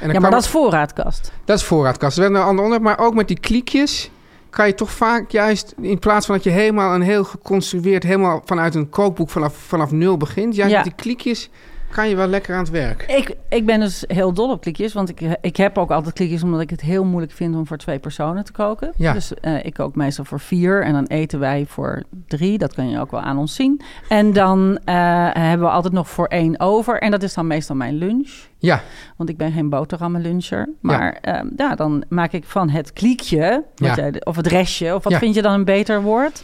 dan 0.00 0.12
Ja, 0.12 0.20
maar 0.20 0.30
dat 0.30 0.40
er- 0.40 0.46
is 0.46 0.52
voorraadkast. 0.52 1.32
dat 1.44 1.58
is 1.58 1.64
voorraadkast. 1.64 2.16
Dat 2.16 2.24
is 2.30 2.30
een 2.36 2.42
ander 2.42 2.64
onderwerp. 2.64 2.96
Maar 2.96 3.06
ook 3.06 3.14
met 3.14 3.28
die 3.28 3.40
kliekjes 3.40 4.10
kan 4.50 4.66
je 4.66 4.74
toch 4.74 4.90
vaak 4.90 5.30
juist... 5.30 5.74
in 5.80 5.98
plaats 5.98 6.26
van 6.26 6.34
dat 6.34 6.44
je 6.44 6.50
helemaal 6.50 6.94
een 6.94 7.02
heel 7.02 7.24
geconstrueerd... 7.24 8.02
helemaal 8.02 8.42
vanuit 8.44 8.74
een 8.74 8.88
kookboek 8.88 9.30
vanaf, 9.30 9.54
vanaf 9.56 9.90
nul 9.90 10.16
begint... 10.16 10.54
juist 10.54 10.74
met 10.74 10.84
die 10.84 10.94
kliekjes 10.94 11.50
kan 11.92 12.08
je 12.08 12.16
wel 12.16 12.26
lekker 12.26 12.54
aan 12.54 12.60
het 12.60 12.70
werk. 12.70 13.02
Ik, 13.02 13.36
ik 13.48 13.66
ben 13.66 13.80
dus 13.80 14.04
heel 14.06 14.32
dol 14.32 14.50
op 14.50 14.60
klikjes, 14.60 14.92
want 14.92 15.08
ik, 15.08 15.20
ik 15.40 15.56
heb 15.56 15.78
ook 15.78 15.90
altijd 15.90 16.14
klikjes 16.14 16.42
omdat 16.42 16.60
ik 16.60 16.70
het 16.70 16.80
heel 16.80 17.04
moeilijk 17.04 17.32
vind 17.32 17.54
om 17.54 17.66
voor 17.66 17.76
twee 17.76 17.98
personen 17.98 18.44
te 18.44 18.52
koken. 18.52 18.92
Ja. 18.96 19.12
Dus 19.12 19.34
eh, 19.34 19.64
ik 19.64 19.74
kook 19.74 19.96
meestal 19.96 20.24
voor 20.24 20.40
vier 20.40 20.82
en 20.82 20.92
dan 20.92 21.04
eten 21.06 21.38
wij 21.38 21.64
voor 21.68 22.02
drie. 22.26 22.58
Dat 22.58 22.74
kan 22.74 22.88
je 22.90 23.00
ook 23.00 23.10
wel 23.10 23.20
aan 23.20 23.38
ons 23.38 23.54
zien. 23.54 23.80
En 24.08 24.32
dan 24.32 24.78
eh, 24.84 24.94
hebben 25.32 25.66
we 25.66 25.72
altijd 25.72 25.94
nog 25.94 26.08
voor 26.08 26.26
één 26.26 26.60
over 26.60 27.00
en 27.00 27.10
dat 27.10 27.22
is 27.22 27.34
dan 27.34 27.46
meestal 27.46 27.76
mijn 27.76 27.94
lunch. 27.94 28.30
Ja, 28.58 28.80
Want 29.16 29.28
ik 29.28 29.36
ben 29.36 29.52
geen 29.52 29.68
boterhammenluncher. 29.68 30.68
Maar 30.80 31.18
ja. 31.22 31.44
ja, 31.56 31.74
dan 31.74 32.04
maak 32.08 32.32
ik 32.32 32.44
van 32.44 32.68
het 32.68 32.92
kliekje, 32.92 33.64
Ja. 33.74 33.94
jij, 33.94 34.14
of 34.24 34.36
het 34.36 34.46
restje, 34.46 34.94
of 34.94 35.02
wat 35.04 35.12
Ja. 35.12 35.18
vind 35.18 35.34
je 35.34 35.42
dan 35.42 35.52
een 35.52 35.64
beter 35.64 36.02
woord? 36.02 36.42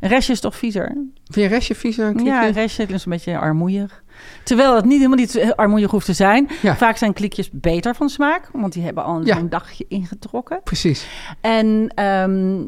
Een 0.00 0.08
restje 0.08 0.32
is 0.32 0.40
toch 0.40 0.56
viezer? 0.56 0.86
vind 1.24 1.34
je 1.34 1.42
een 1.42 1.48
restje 1.48 1.74
kliekje? 1.74 2.24
Ja, 2.24 2.46
een 2.46 2.52
restje 2.52 2.86
is 2.86 3.04
een 3.04 3.10
beetje 3.10 3.38
armoeig. 3.38 4.02
Terwijl 4.44 4.74
het 4.76 4.84
niet 4.84 4.96
helemaal 4.96 5.16
niet 5.18 5.30
zo 5.30 5.50
armoeig 5.50 5.90
hoeft 5.90 6.06
te 6.06 6.12
zijn. 6.12 6.48
Ja. 6.62 6.76
Vaak 6.76 6.96
zijn 6.96 7.12
klikjes 7.12 7.50
beter 7.52 7.94
van 7.94 8.08
smaak, 8.08 8.48
want 8.52 8.72
die 8.72 8.82
hebben 8.82 9.04
al 9.04 9.24
Ja. 9.26 9.36
een 9.36 9.48
dagje 9.48 9.84
ingetrokken. 9.88 10.60
Precies. 10.64 11.06
En, 11.40 11.92
ehm, 11.94 12.62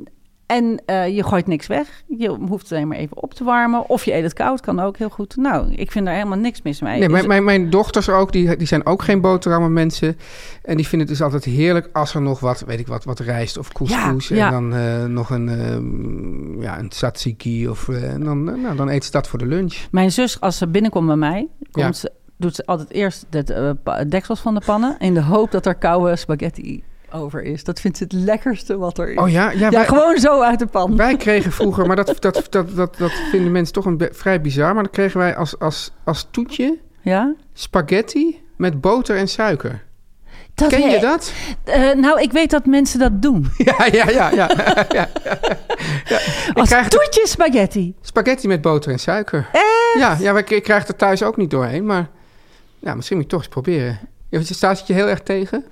en 0.52 0.82
eh, 0.87 1.16
je 1.16 1.25
gooit 1.25 1.47
niks 1.47 1.66
weg. 1.66 2.02
Je 2.18 2.28
hoeft 2.28 2.62
het 2.62 2.73
alleen 2.73 2.88
maar 2.88 2.97
even 2.97 3.23
op 3.23 3.35
te 3.35 3.44
warmen. 3.44 3.88
Of 3.88 4.04
je 4.04 4.14
eet 4.14 4.23
het 4.23 4.32
koud, 4.32 4.61
kan 4.61 4.80
ook 4.80 4.97
heel 4.97 5.09
goed. 5.09 5.37
Nou, 5.37 5.73
ik 5.73 5.90
vind 5.90 6.04
daar 6.04 6.14
helemaal 6.14 6.38
niks 6.38 6.62
mis 6.62 6.80
mee. 6.80 6.99
Nee, 6.99 7.09
Dus- 7.09 7.11
mijn, 7.11 7.26
mijn, 7.26 7.44
mijn 7.44 7.71
dochters 7.71 8.09
ook, 8.09 8.32
die, 8.32 8.56
die 8.56 8.66
zijn 8.66 8.87
ook 8.87 9.02
geen 9.02 9.21
boterhammen 9.21 9.73
mensen. 9.73 10.18
En 10.62 10.76
die 10.76 10.88
vinden 10.88 11.09
het 11.09 11.16
dus 11.16 11.26
altijd 11.26 11.44
heerlijk 11.44 11.88
als 11.92 12.14
er 12.14 12.23
nog 12.23 12.40
wat, 12.40 12.64
weet 12.66 12.78
ik 12.80 12.87
wat, 12.87 13.04
wat 13.04 13.18
rijst 13.18 13.59
of 13.59 13.73
couscous. 13.73 14.28
Ja, 14.28 14.37
ja. 14.37 14.47
En 14.47 14.52
dan 14.52 14.75
eh, 14.75 15.04
nog 15.04 15.30
een, 15.30 15.49
ehm, 15.49 16.62
ja, 16.62 16.78
een 16.78 16.88
tzatziki. 16.88 17.68
Of, 17.68 17.88
eh, 17.88 18.12
en 18.12 18.25
dan, 18.25 18.44
nou, 18.44 18.76
dan 18.76 18.88
eet 18.88 19.04
ze 19.04 19.11
dat 19.11 19.28
voor 19.28 19.38
de 19.38 19.47
lunch. 19.47 19.75
Mijn 19.90 20.12
zus, 20.12 20.40
als 20.40 20.59
ze 20.59 20.66
binnenkomt 20.66 21.06
bij 21.06 21.16
mij, 21.16 21.49
komt 21.71 21.87
Ja. 21.87 21.92
ze, 21.92 22.12
doet 22.37 22.54
ze 22.54 22.66
altijd 22.66 22.90
eerst 22.90 23.26
de 23.30 23.76
deksels 24.09 24.40
van 24.40 24.54
de 24.54 24.62
pannen... 24.66 24.97
in 24.99 25.14
de 25.14 25.23
hoop 25.23 25.50
dat 25.50 25.66
er 25.66 25.75
koude 25.75 26.16
spaghetti 26.16 26.85
over 27.12 27.42
is. 27.42 27.64
Dat 27.64 27.81
vindt 27.81 27.97
ze 27.97 28.02
het 28.04 28.12
lekkerste 28.12 28.76
wat 28.78 28.99
er 28.99 29.11
is. 29.12 29.19
Oh 29.19 29.31
ja? 29.31 29.50
Ja, 29.50 29.59
Ja, 29.59 29.71
wij, 29.71 29.87
gewoon 29.87 30.19
zo 30.19 30.40
uit 30.40 30.59
de 30.59 30.66
pan. 30.66 30.97
wij 30.97 31.16
kregen 31.16 31.52
vroeger, 31.52 31.87
maar 31.87 31.97
dat, 31.97 32.07
dat, 32.21 32.47
dat, 32.50 32.71
dat, 32.75 32.97
dat 32.99 33.12
vinden 33.31 33.52
mensen 33.52 33.75
toch 33.75 33.85
een 33.85 34.09
vrij 34.12 34.40
bizar. 34.40 34.75
Maar 34.75 34.83
dan 34.83 34.92
kregen 34.92 35.19
wij 35.21 35.37
als, 35.37 35.59
als, 35.59 35.92
als 36.04 36.26
toetje 36.31 36.78
Ja? 37.02 37.35
spaghetti 37.52 38.40
met 38.57 38.81
boter 38.81 39.16
en 39.16 39.28
suiker. 39.28 39.83
Dat 40.54 40.69
Ken 40.69 40.90
je 40.90 41.00
dat? 41.00 41.33
Eh, 41.64 41.92
nou, 41.92 42.21
ik 42.21 42.33
weet 42.33 42.50
dat 42.50 42.66
mensen 42.66 42.99
dat 42.99 43.23
doen. 43.23 43.47
Ja, 43.57 43.87
ja, 43.92 44.11
ja. 44.11 44.31
ja, 44.31 44.50
ja, 44.92 45.09
ja. 46.04 46.19
Ik 46.49 46.50
Als 46.54 46.71
het- 46.75 46.90
toetje 46.90 47.26
spaghetti. 47.26 47.95
spaghetti 48.00 48.49
met 48.49 48.61
boter 48.61 48.92
en 48.92 48.99
suiker. 48.99 49.49
Ja, 49.99 50.16
ja 50.21 50.33
wij, 50.33 50.42
ik 50.49 50.62
krijg 50.62 50.88
er 50.88 50.97
thuis 50.97 51.23
ook 51.23 51.37
niet 51.37 51.50
doorheen, 51.50 51.87
maar 51.87 52.09
ja, 52.78 52.95
misschien 52.95 53.16
moet 53.16 53.25
je 53.25 53.31
toch 53.33 53.40
eens 53.40 53.50
proberen. 53.50 53.99
Ja, 54.28 54.40
Staat 54.42 54.78
het 54.78 54.87
je 54.87 54.92
heel 54.92 55.09
erg 55.09 55.21
tegen? 55.21 55.64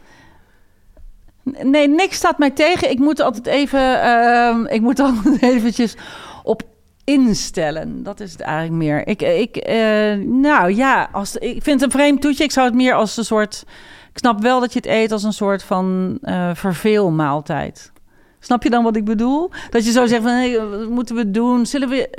Nee, 1.42 1.88
niks 1.88 2.16
staat 2.16 2.38
mij 2.38 2.50
tegen. 2.50 2.90
Ik 2.90 2.98
moet 2.98 3.20
altijd 3.20 3.46
even, 3.46 4.02
ehm, 4.02 4.66
ik 4.66 4.80
moet 4.80 5.00
altijd 5.10 5.42
eventjes 5.42 5.96
op 6.42 6.62
instellen. 7.04 8.02
Dat 8.02 8.20
is 8.20 8.32
het 8.32 8.40
eigenlijk 8.40 8.76
meer. 8.76 9.06
Ik, 9.06 9.22
ik 9.22 9.56
eh, 9.56 10.14
nou 10.16 10.74
ja, 10.74 11.08
als, 11.12 11.36
ik 11.36 11.62
vind 11.62 11.80
het 11.80 11.82
een 11.82 11.98
vreemd 11.98 12.20
toetje. 12.20 12.44
Ik 12.44 12.52
zou 12.52 12.66
het 12.66 12.74
meer 12.74 12.94
als 12.94 13.16
een 13.16 13.24
soort. 13.24 13.64
Ik 14.12 14.18
snap 14.18 14.40
wel 14.40 14.60
dat 14.60 14.72
je 14.72 14.78
het 14.78 14.88
eet 14.88 15.12
als 15.12 15.22
een 15.22 15.32
soort 15.32 15.62
van 15.62 16.18
eh 16.22 16.50
verveelmaaltijd. 16.54 17.92
Snap 18.40 18.62
je 18.62 18.70
dan 18.70 18.84
wat 18.84 18.96
ik 18.96 19.04
bedoel? 19.04 19.50
Dat 19.70 19.84
je 19.84 19.92
zo 19.92 20.06
zegt 20.06 20.22
van, 20.22 20.32
hey, 20.32 20.66
wat 20.66 20.88
moeten 20.88 21.16
we 21.16 21.30
doen? 21.30 21.66
Zullen 21.66 21.88
we, 21.88 22.18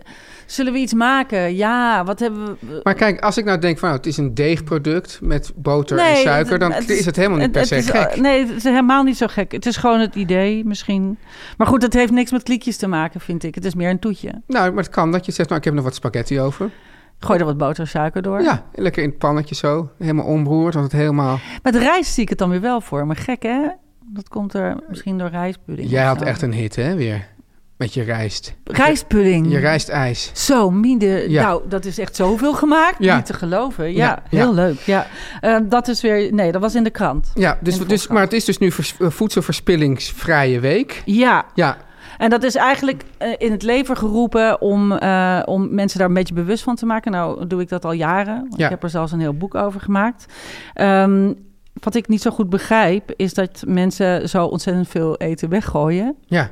Zullen 0.52 0.74
we 0.74 0.80
iets 0.80 0.94
maken? 0.94 1.56
Ja, 1.56 2.04
wat 2.04 2.20
hebben 2.20 2.46
we... 2.46 2.80
Maar 2.84 2.94
kijk, 2.94 3.22
als 3.22 3.38
ik 3.38 3.46
nou 3.46 3.58
denk 3.60 3.78
van 3.80 3.88
nou, 3.88 4.00
het 4.02 4.10
is 4.10 4.18
een 4.18 4.34
deegproduct 4.34 5.20
met 5.22 5.52
boter 5.56 5.98
en 5.98 6.16
suiker, 6.18 6.60
dan 6.60 6.72
het- 6.72 6.90
is 6.90 7.06
het 7.06 7.16
helemaal 7.16 7.38
niet 7.38 7.52
per 7.52 7.66
se 7.66 7.76
is- 7.76 7.90
gek. 7.90 8.16
Nee, 8.16 8.40
het 8.46 8.56
is 8.56 8.64
helemaal 8.64 9.04
niet 9.04 9.18
zo 9.18 9.28
gek. 9.28 9.52
Het 9.52 9.66
is 9.66 9.78
gewoon 9.78 10.00
het 10.00 10.16
idee 10.16 10.66
misschien. 10.66 11.18
Maar 11.58 11.68
goed, 11.68 11.82
het 11.82 11.94
heeft 11.94 12.12
niks 12.12 12.32
met 12.32 12.44
kliekjes 12.44 12.78
te 12.78 12.88
maken, 12.88 13.20
vind 13.20 13.44
ik. 13.44 13.56
Het 13.56 13.66
is 13.66 13.76
meer 13.76 13.90
een 13.90 14.00
toetje. 14.00 14.42
Nou, 14.48 14.74
maar 14.74 14.84
het 14.84 14.92
kan 14.94 15.12
dat 15.12 15.26
je 15.26 15.32
zegt, 15.32 15.48
nou, 15.50 15.60
ik 15.60 15.66
heb 15.66 15.74
nog 15.76 15.84
wat 15.84 15.96
spaghetti 15.96 16.40
over. 16.40 16.70
Gooi 17.20 17.40
er 17.40 17.46
wat 17.46 17.58
boter 17.58 17.84
en 17.84 17.90
suiker 17.90 18.22
door. 18.22 18.42
Ja, 18.42 18.64
lekker 18.74 19.04
in 19.04 19.10
het 19.10 19.18
pannetje 19.18 19.56
zo. 19.56 19.90
Helemaal 19.98 20.26
omroerd, 20.26 20.74
want 20.74 20.92
het 20.92 21.02
helemaal... 21.02 21.40
Met 21.64 21.76
rijst 21.76 22.14
zie 22.14 22.24
ik 22.24 22.30
het 22.30 22.38
dan 22.38 22.50
weer 22.50 22.62
wel 22.62 22.82
voor. 22.82 23.08
Maar 23.08 23.16
gek, 23.16 23.44
hè? 23.44 23.60
Dat 24.06 24.30
komt 24.30 24.54
er 24.54 24.76
misschien 24.90 25.18
door 25.18 25.30
rijstpudding. 25.30 25.90
Jij 25.90 26.04
had 26.04 26.22
echt 26.22 26.42
een 26.42 26.54
hit, 26.54 26.76
hè, 26.76 26.96
weer. 26.96 27.28
Met 27.82 27.94
je 27.94 28.04
rijst. 28.04 28.54
Rijstpudding. 28.64 29.52
Je 29.52 29.58
rijstijs. 29.58 30.32
Zo, 30.34 30.72
Miede. 30.72 31.26
Ja. 31.30 31.42
Nou, 31.44 31.62
dat 31.70 31.86
is 31.86 31.98
echt 32.00 32.16
zoveel 32.16 32.54
gemaakt. 32.54 32.96
Ja. 33.00 33.16
Niet 33.16 33.26
te 33.26 33.34
geloven. 33.34 33.94
Ja, 33.94 34.24
Ja, 34.30 34.38
heel 34.40 34.54
leuk. 34.54 34.80
Ja. 34.80 35.08
Eh, 35.42 35.58
dat 35.64 35.88
is 35.88 36.02
weer... 36.02 36.34
Nee, 36.34 36.52
dat 36.52 36.62
was 36.62 36.76
in 36.76 36.84
de 36.84 36.90
krant. 36.90 37.32
Ja, 37.34 37.58
dus, 37.62 37.80
dus, 37.88 38.08
maar 38.08 38.22
het 38.22 38.34
is 38.34 38.46
dus 38.46 38.58
nu 38.58 38.72
vers- 38.72 38.96
eh, 39.00 39.10
voedselverspillingsvrije 39.10 40.60
week. 40.60 41.02
Ja, 41.06 41.46
Ja, 41.56 41.78
En 42.18 42.30
dat 42.30 42.44
is 42.44 42.56
eigenlijk 42.56 43.04
eh, 43.18 43.30
in 43.38 43.52
het 43.52 43.64
leven 43.64 43.98
geroepen 43.98 44.62
om, 44.62 44.92
eh, 44.92 45.40
om 45.46 45.74
mensen 45.76 46.00
daar 46.00 46.08
een 46.08 46.14
beetje 46.14 46.34
bewust 46.34 46.64
van 46.64 46.76
te 46.76 46.86
maken. 46.86 47.12
Nou 47.12 47.48
doe 47.48 47.62
ik 47.62 47.70
dat 47.70 47.86
al 47.86 47.92
jaren. 47.94 48.48
Ik 48.56 48.70
heb 48.70 48.84
er 48.84 48.90
zelfs 48.90 49.12
een 49.12 49.20
heel 49.20 49.38
boek 49.38 49.56
over 49.56 49.82
gemaakt. 49.82 50.26
Ehm, 50.74 51.34
wat 51.74 51.96
ik 51.96 52.08
niet 52.08 52.22
zo 52.22 52.32
goed 52.32 52.50
begrijp, 52.50 53.14
is 53.16 53.34
dat 53.34 53.64
mensen 53.68 54.30
zo 54.30 54.46
ontzettend 54.46 54.88
veel 54.88 55.18
eten 55.18 55.50
weggooien. 55.50 56.16
ja. 56.26 56.50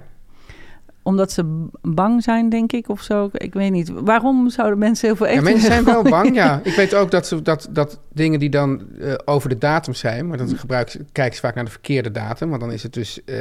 Omdat 1.04 1.32
ze 1.32 1.68
bang 1.82 2.24
zijn, 2.24 2.50
denk 2.50 2.72
ik, 2.72 2.90
of 2.90 3.02
zo. 3.02 3.30
Ik 3.34 3.54
weet 3.54 3.72
niet. 3.72 3.90
Waarom 3.90 4.50
zouden 4.50 4.78
mensen 4.80 5.08
heel 5.08 5.16
veel 5.16 5.26
eten 5.26 5.44
ja 5.44 5.50
mensen 5.50 5.68
zijn 5.72 5.84
wel 5.84 6.04
bang, 6.20 6.36
ja. 6.36 6.62
Ik 6.64 6.74
weet 6.76 6.96
ook 6.96 7.12
dat, 7.12 7.28
ze, 7.28 7.42
dat, 7.42 7.68
dat 7.72 8.00
dingen 8.14 8.40
die 8.40 8.50
dan 8.50 8.82
eh, 9.00 9.14
over 9.26 9.50
de 9.50 9.58
datum 9.58 9.94
zijn... 9.94 10.28
maar 10.28 10.38
dan 10.38 10.58
gebruiken 10.58 10.92
ze, 10.92 11.06
kijken 11.12 11.36
ze 11.36 11.42
vaak 11.42 11.56
naar 11.56 11.66
de 11.66 11.72
verkeerde 11.72 12.12
datum. 12.12 12.50
Want 12.50 12.62
dan 12.62 12.72
is 12.72 12.84
het 12.84 12.94
dus... 12.94 13.24
eh, 13.26 13.36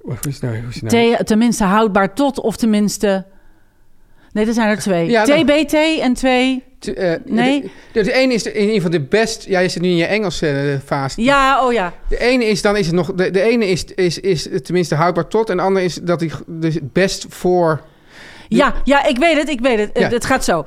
hoe 0.00 0.16
is 0.28 0.34
het 0.34 0.42
nou? 0.42 0.58
Hoe 0.58 0.68
is 0.68 0.80
het 0.80 0.92
nou? 0.92 1.16
Te- 1.16 1.24
tenminste 1.24 1.64
houdbaar 1.64 2.14
tot, 2.14 2.40
of 2.40 2.56
tenminste... 2.56 3.24
Nee, 4.32 4.46
er 4.46 4.52
zijn 4.52 4.68
er 4.68 4.78
twee. 4.78 5.10
Ja, 5.10 5.24
dan- 5.24 5.44
TBT 5.44 5.72
en 6.00 6.14
twee... 6.14 6.64
Eh, 6.86 7.12
Nee. 7.24 7.70
De, 7.92 8.02
de, 8.02 8.12
ene 8.12 8.34
is 8.34 8.42
de, 8.42 8.52
in 8.52 8.60
ieder 8.60 8.74
geval 8.74 8.90
de 8.90 9.00
best... 9.00 9.44
Ja, 9.44 9.60
je 9.60 9.68
zit 9.68 9.82
nu 9.82 9.88
in 9.88 9.96
je 9.96 10.04
Engelse 10.06 10.48
eh, 10.48 10.78
fase. 10.84 11.22
Ja, 11.22 11.66
oh 11.66 11.72
ja. 11.72 11.92
De 12.08 12.18
ene 12.18 12.44
is 12.44 12.62
dan 12.62 12.76
is 12.76 12.86
het 12.86 12.94
nog... 12.94 13.14
De, 13.14 13.30
de 13.30 13.42
ene 13.42 13.66
is, 13.66 13.84
is, 13.84 14.18
is 14.18 14.48
tenminste 14.62 14.94
houdbaar 14.94 15.28
tot... 15.28 15.50
en 15.50 15.56
de 15.56 15.62
andere 15.62 15.84
is 15.84 15.94
dat 15.94 16.20
hij 16.20 16.30
dus 16.46 16.78
best 16.82 17.26
voor... 17.28 17.80
Ja, 18.48 18.74
ja, 18.84 19.04
ik 19.04 19.18
weet 19.18 19.36
het, 19.36 19.48
ik 19.48 19.60
weet 19.60 19.78
het. 19.78 19.90
Ja. 19.94 20.08
Het 20.08 20.24
gaat 20.24 20.44
zo. 20.44 20.64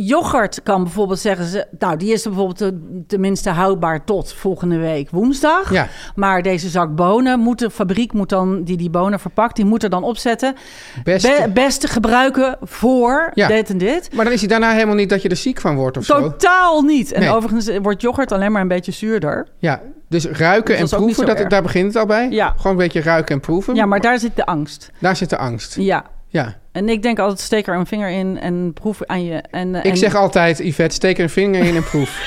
Yoghurt 0.00 0.62
kan 0.62 0.82
bijvoorbeeld 0.82 1.18
zeggen 1.18 1.44
ze, 1.44 1.66
nou, 1.78 1.96
die 1.96 2.12
is 2.12 2.24
er 2.24 2.30
bijvoorbeeld 2.30 2.58
te- 2.58 3.02
tenminste 3.06 3.50
houdbaar 3.50 4.04
tot 4.04 4.32
volgende 4.32 4.76
week 4.78 5.10
woensdag. 5.10 5.72
Ja. 5.72 5.88
Maar 6.14 6.42
deze 6.42 6.68
zak 6.68 6.94
bonen 6.96 7.40
moet 7.40 7.58
de 7.58 7.70
fabriek 7.70 8.12
moet 8.12 8.28
dan 8.28 8.62
die 8.64 8.76
die 8.76 8.90
bonen 8.90 9.20
verpakt, 9.20 9.56
die 9.56 9.64
moet 9.64 9.82
er 9.82 9.90
dan 9.90 10.02
opzetten. 10.02 10.54
Beste. 11.04 11.40
Be- 11.44 11.50
beste 11.52 11.88
gebruiken 11.88 12.56
voor 12.62 13.30
Ja. 13.34 13.46
dit 13.48 13.70
en 13.70 13.78
dit. 13.78 14.12
Maar 14.14 14.24
dan 14.24 14.34
is 14.34 14.40
hij 14.40 14.48
daarna 14.48 14.72
helemaal 14.72 14.94
niet 14.94 15.08
dat 15.10 15.22
je 15.22 15.28
er 15.28 15.36
ziek 15.36 15.60
van 15.60 15.76
wordt 15.76 15.96
of 15.96 16.04
zo. 16.04 16.20
Totaal 16.20 16.82
niet. 16.82 17.12
En 17.12 17.20
Nee. 17.20 17.30
overigens 17.34 17.70
wordt 17.82 18.02
yoghurt 18.02 18.32
alleen 18.32 18.52
maar 18.52 18.62
een 18.62 18.68
beetje 18.68 18.92
zuurder. 18.92 19.48
Ja, 19.58 19.80
dus 20.08 20.24
ruiken 20.26 20.76
en 20.76 20.88
proeven, 20.88 21.26
dat, 21.26 21.38
erg. 21.38 21.48
daar 21.48 21.62
begint 21.62 21.86
het 21.86 21.96
al 21.96 22.06
bij. 22.06 22.28
Ja. 22.30 22.54
Gewoon 22.56 22.72
een 22.72 22.78
beetje 22.78 23.00
ruiken 23.02 23.34
en 23.34 23.40
proeven. 23.40 23.74
Ja, 23.74 23.86
maar 23.86 24.00
daar 24.00 24.18
zit 24.18 24.36
de 24.36 24.46
angst. 24.46 24.90
Daar 24.98 25.16
zit 25.16 25.30
de 25.30 25.38
angst. 25.38 25.74
Ja. 25.76 26.04
Ja. 26.28 26.56
En 26.72 26.88
ik 26.88 27.02
denk 27.02 27.18
altijd, 27.18 27.40
steek 27.40 27.66
er 27.66 27.74
een 27.74 27.86
vinger 27.86 28.08
in 28.10 28.38
en 28.40 28.72
proef 28.72 29.04
aan 29.06 29.24
je. 29.24 29.42
En, 29.50 29.74
Ik 29.74 29.84
en 29.84 29.96
zeg 29.96 30.14
altijd, 30.14 30.58
Yvette, 30.58 30.94
steek 30.94 31.16
er 31.18 31.22
een 31.24 31.30
vinger 31.30 31.64
in 31.64 31.76
en 31.76 31.84
proef. 31.84 32.20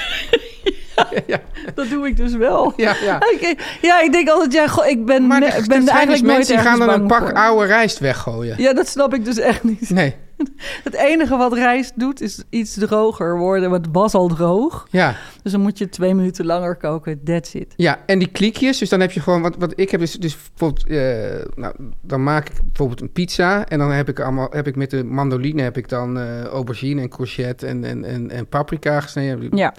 ja, 1.28 1.40
dat 1.76 1.90
doe 1.90 2.08
ik 2.08 2.18
dus 2.18 2.34
wel. 2.36 2.74
ja, 2.78 2.96
ja. 3.04 3.20
Ik- 3.40 3.78
Ja, 3.82 4.02
ik 4.02 4.12
denk 4.12 4.30
altijd, 4.30 4.54
ja, 4.54 4.68
goh, 4.68 4.86
ik 4.88 5.06
ben, 5.06 5.28
Maar 5.28 5.44
ik 5.44 5.54
er 5.54 5.68
ben 5.68 5.80
dus 5.80 5.90
eigenlijk 5.90 6.24
nooit 6.24 6.38
mensen 6.38 6.56
die 6.56 6.66
gaan 6.66 6.80
dan 6.80 6.90
een 6.90 7.08
pak 7.08 7.20
voor. 7.22 7.34
oude 7.34 7.66
rijst 7.66 8.00
weggooien. 8.00 8.56
Ja, 8.62 8.74
dat 8.74 8.88
snap 8.88 9.14
ik 9.14 9.26
dus 9.26 9.38
echt 9.40 9.64
niet. 9.64 9.90
Nee, 9.90 10.16
Het 10.84 10.94
enige 10.94 11.38
wat 11.38 11.54
rijst 11.54 12.00
doet, 12.00 12.22
is 12.22 12.44
iets 12.50 12.74
droger 12.74 13.38
worden. 13.38 13.70
Want 13.70 13.86
het 13.86 13.96
was 13.96 14.14
al 14.14 14.28
droog. 14.28 14.88
ja. 14.90 15.16
Dus 15.44 15.52
dan 15.52 15.62
moet 15.62 15.78
je 15.78 15.90
twee 15.90 16.14
minuten 16.14 16.46
langer 16.46 16.76
koken. 16.76 17.24
That's 17.24 17.54
it. 17.54 17.74
Ja, 17.76 18.00
en 18.06 18.20
die 18.20 18.28
kliekjes, 18.28 18.78
dus 18.78 18.90
dan 18.90 19.00
heb 19.00 19.12
je 19.12 19.20
gewoon... 19.20 19.42
Wat, 19.42 19.56
wat 19.58 19.74
ik 19.76 19.92
heb 19.92 20.00
dus, 20.00 20.14
dus 20.14 20.38
bijvoorbeeld... 20.50 20.88
eh, 20.88 21.54
nou, 21.56 21.76
dan 22.02 22.24
maak 22.24 22.50
ik 22.50 22.56
bijvoorbeeld 22.64 23.02
een 23.02 23.12
pizza... 23.12 23.66
en 23.66 23.80
dan 23.80 23.92
heb 23.92 24.10
ik, 24.10 24.20
allemaal, 24.20 24.48
heb 24.52 24.68
ik 24.68 24.76
met 24.76 24.90
de 24.90 25.04
mandoline 25.04 25.62
heb 25.62 25.78
ik 25.78 25.90
dan 25.90 26.20
eh, 26.20 26.44
aubergine 26.44 27.02
en 27.02 27.10
courgette 27.10 27.68
en, 27.68 27.84
en, 27.84 28.06
en, 28.06 28.32
en 28.32 28.48
paprika 28.48 29.02
gesneden. 29.02 29.58
Ja, 29.58 29.74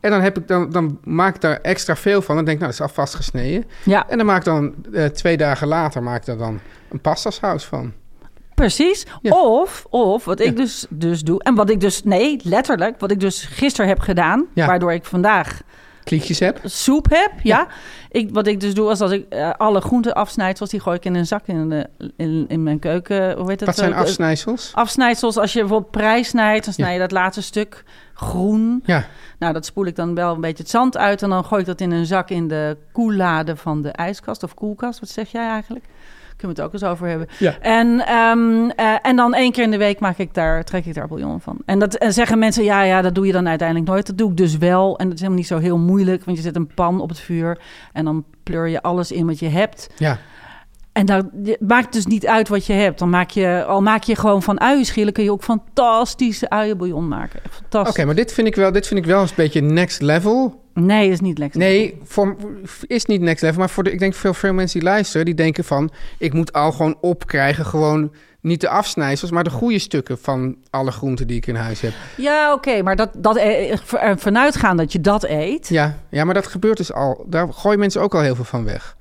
En 0.00 0.10
dan, 0.10 0.20
heb 0.20 0.38
ik 0.38 0.48
dan, 0.48 0.70
dan 0.70 0.98
maak 1.04 1.34
ik 1.34 1.40
daar 1.40 1.60
extra 1.60 1.96
veel 1.96 2.22
van. 2.22 2.36
Dan 2.36 2.44
denk 2.44 2.56
ik, 2.56 2.62
nou, 2.62 2.76
dat 2.76 2.86
is 2.86 2.88
alvast 2.88 3.14
gesneden. 3.14 3.64
ja 3.84 4.08
En 4.08 4.16
dan 4.16 4.26
maak 4.26 4.38
ik 4.38 4.44
dan 4.44 4.74
eh, 4.92 5.04
twee 5.04 5.36
dagen 5.36 5.68
later 5.68 6.02
maak 6.02 6.20
ik 6.20 6.24
daar 6.26 6.36
dan 6.36 6.60
een 6.90 7.00
pastasaus 7.00 7.64
van. 7.64 7.92
Precies. 8.62 9.06
Ja. 9.22 9.30
Of, 9.30 9.86
of 9.90 10.24
wat 10.24 10.40
ik 10.40 10.46
Ja. 10.46 10.52
dus, 10.52 10.86
dus 10.88 11.22
doe... 11.22 11.42
En 11.42 11.54
wat 11.54 11.70
ik 11.70 11.80
dus... 11.80 12.02
Nee, 12.02 12.40
letterlijk. 12.42 13.00
Wat 13.00 13.10
ik 13.10 13.20
dus 13.20 13.44
gisteren 13.44 13.88
heb 13.88 13.98
gedaan... 13.98 14.46
Ja. 14.54 14.66
Waardoor 14.66 14.92
ik 14.92 15.04
vandaag 15.04 15.60
Kliekjes 16.04 16.38
heb. 16.38 16.60
soep 16.64 17.06
heb, 17.10 17.32
ja. 17.42 17.66
Ik, 18.10 18.28
wat 18.32 18.46
ik 18.46 18.60
dus 18.60 18.74
doe, 18.74 18.90
is 18.90 18.98
dat 18.98 19.12
ik 19.12 19.26
eh, 19.28 19.50
alle 19.56 19.80
groenten 19.80 20.14
afsnijdsels... 20.14 20.70
die 20.70 20.80
gooi 20.80 20.96
ik 20.96 21.04
in 21.04 21.14
een 21.14 21.26
zak 21.26 21.46
in, 21.46 21.68
de, 21.68 21.86
in, 22.16 22.44
in 22.48 22.62
mijn 22.62 22.78
keuken. 22.78 23.36
Hoe 23.36 23.48
heet 23.48 23.58
dat? 23.58 23.68
Wat 23.68 23.76
zijn 23.76 23.92
Eh, 23.92 23.98
afsnijsels? 23.98 24.70
Afsnijdsels, 24.74 25.36
als 25.36 25.52
je 25.52 25.60
bijvoorbeeld 25.60 25.90
prei 25.90 26.24
snijdt... 26.24 26.64
dan 26.64 26.74
snij 26.74 26.92
je 26.92 26.98
dat 26.98 27.10
laatste 27.10 27.42
stuk 27.42 27.84
groen. 28.14 28.82
Ja, 28.84 29.06
Nou, 29.38 29.52
dat 29.52 29.66
spoel 29.66 29.86
ik 29.86 29.96
dan 29.96 30.14
wel 30.14 30.34
een 30.34 30.40
beetje 30.40 30.62
het 30.62 30.70
zand 30.70 30.96
uit... 30.96 31.22
en 31.22 31.28
dan 31.28 31.44
gooi 31.44 31.60
ik 31.60 31.66
dat 31.66 31.80
in 31.80 31.90
een 31.90 32.06
zak 32.06 32.30
in 32.30 32.48
de 32.48 32.76
koellade 32.92 33.56
van 33.56 33.82
de 33.82 33.90
ijskast 33.90 34.42
of 34.42 34.54
koelkast. 34.54 35.00
Wat 35.00 35.08
zeg 35.08 35.32
jij 35.32 35.48
eigenlijk? 35.48 35.84
Kunnen 36.42 36.56
we 36.56 36.62
het 36.62 36.72
ook 36.72 36.80
eens 36.80 36.92
over 36.92 37.08
hebben. 37.08 37.28
Ja. 37.38 37.58
En, 37.58 38.06
ehm, 38.06 38.70
eh, 38.76 38.94
en 39.02 39.16
dan 39.16 39.34
één 39.34 39.52
keer 39.52 39.62
in 39.62 39.70
de 39.70 39.76
week 39.76 40.00
maak 40.00 40.18
ik 40.18 40.34
daar, 40.34 40.64
trek 40.64 40.86
ik 40.86 40.94
daar 40.94 41.08
bouillon 41.08 41.40
van. 41.40 41.56
En 41.66 41.78
dat 41.78 41.94
en 41.94 42.12
zeggen 42.12 42.38
mensen, 42.38 42.64
ja, 42.64 42.82
ja, 42.82 43.02
dat 43.02 43.14
doe 43.14 43.26
je 43.26 43.32
dan 43.32 43.48
uiteindelijk 43.48 43.88
nooit. 43.88 44.06
Dat 44.06 44.18
doe 44.18 44.30
ik 44.30 44.36
dus 44.36 44.58
wel. 44.58 44.98
En 44.98 45.04
dat 45.04 45.14
is 45.14 45.20
helemaal 45.20 45.38
niet 45.38 45.48
zo 45.48 45.58
heel 45.58 45.78
moeilijk, 45.78 46.24
want 46.24 46.36
je 46.36 46.42
zet 46.42 46.56
een 46.56 46.74
pan 46.74 47.00
op 47.00 47.08
het 47.08 47.18
vuur... 47.20 47.58
en 47.92 48.04
dan 48.04 48.24
pleur 48.42 48.68
je 48.68 48.82
alles 48.82 49.12
in 49.12 49.26
wat 49.26 49.38
je 49.38 49.48
hebt. 49.48 49.90
ja. 49.96 50.18
En 50.92 51.06
dan 51.06 51.30
het 51.44 51.60
maakt 51.60 51.92
dus 51.92 52.06
niet 52.06 52.26
uit 52.26 52.48
wat 52.48 52.66
je 52.66 52.72
hebt. 52.72 52.98
Dan 52.98 53.10
maak 53.10 53.30
je, 53.30 53.64
al 53.64 53.82
maak 53.82 54.02
je 54.02 54.16
gewoon 54.16 54.42
van 54.42 54.60
uienschillen... 54.60 55.12
kun 55.12 55.24
je 55.24 55.32
ook 55.32 55.42
fantastische 55.42 56.50
uienbouillon 56.50 57.08
maken. 57.08 57.40
Echt 57.44 57.46
Oké, 57.46 57.66
Fantastisch. 57.70 58.04
maar 58.04 58.14
dit 58.14 58.32
vind, 58.32 58.46
ik 58.46 58.54
wel, 58.54 58.72
dit 58.72 58.86
vind 58.86 59.00
ik 59.00 59.06
wel 59.06 59.22
een 59.22 59.28
beetje 59.36 59.60
next 59.60 60.00
level. 60.00 60.60
Nee, 60.74 61.04
dat 61.04 61.12
is 61.12 61.20
niet 61.20 61.38
lekker. 61.38 61.58
Nee, 61.58 61.98
voor, 62.04 62.36
is 62.86 63.04
niet 63.04 63.20
next 63.20 63.42
level. 63.42 63.58
Maar 63.58 63.70
voor 63.70 63.84
de, 63.84 63.92
ik 63.92 63.98
denk 63.98 64.14
veel, 64.14 64.34
veel 64.34 64.52
mensen 64.52 64.80
die 64.80 64.88
luisteren, 64.88 65.26
die 65.26 65.34
denken 65.34 65.64
van... 65.64 65.90
ik 66.18 66.32
moet 66.32 66.52
al 66.52 66.72
gewoon 66.72 66.96
opkrijgen, 67.00 67.66
gewoon 67.66 68.12
niet 68.40 68.60
de 68.60 68.68
afsnijsels... 68.68 69.30
maar 69.30 69.44
de 69.44 69.50
goede 69.50 69.78
stukken 69.78 70.18
van 70.18 70.56
alle 70.70 70.90
groenten 70.90 71.26
die 71.26 71.36
ik 71.36 71.46
in 71.46 71.54
huis 71.54 71.80
heb. 71.80 71.92
Ja, 72.16 72.52
oké, 72.52 72.82
maar 72.82 72.96
dat, 72.96 73.10
dat 73.16 73.36
eh, 73.36 73.78
ervan 73.92 74.38
uitgaan 74.38 74.76
dat 74.76 74.92
je 74.92 75.00
dat 75.00 75.24
eet. 75.24 75.68
Ja, 75.68 75.98
ja, 76.08 76.24
maar 76.24 76.34
dat 76.34 76.46
gebeurt 76.46 76.76
dus 76.76 76.92
al. 76.92 77.24
Daar 77.26 77.52
gooien 77.52 77.78
mensen 77.78 78.00
ook 78.00 78.14
al 78.14 78.20
heel 78.20 78.34
veel 78.34 78.44
van 78.44 78.64
weg. 78.64 78.96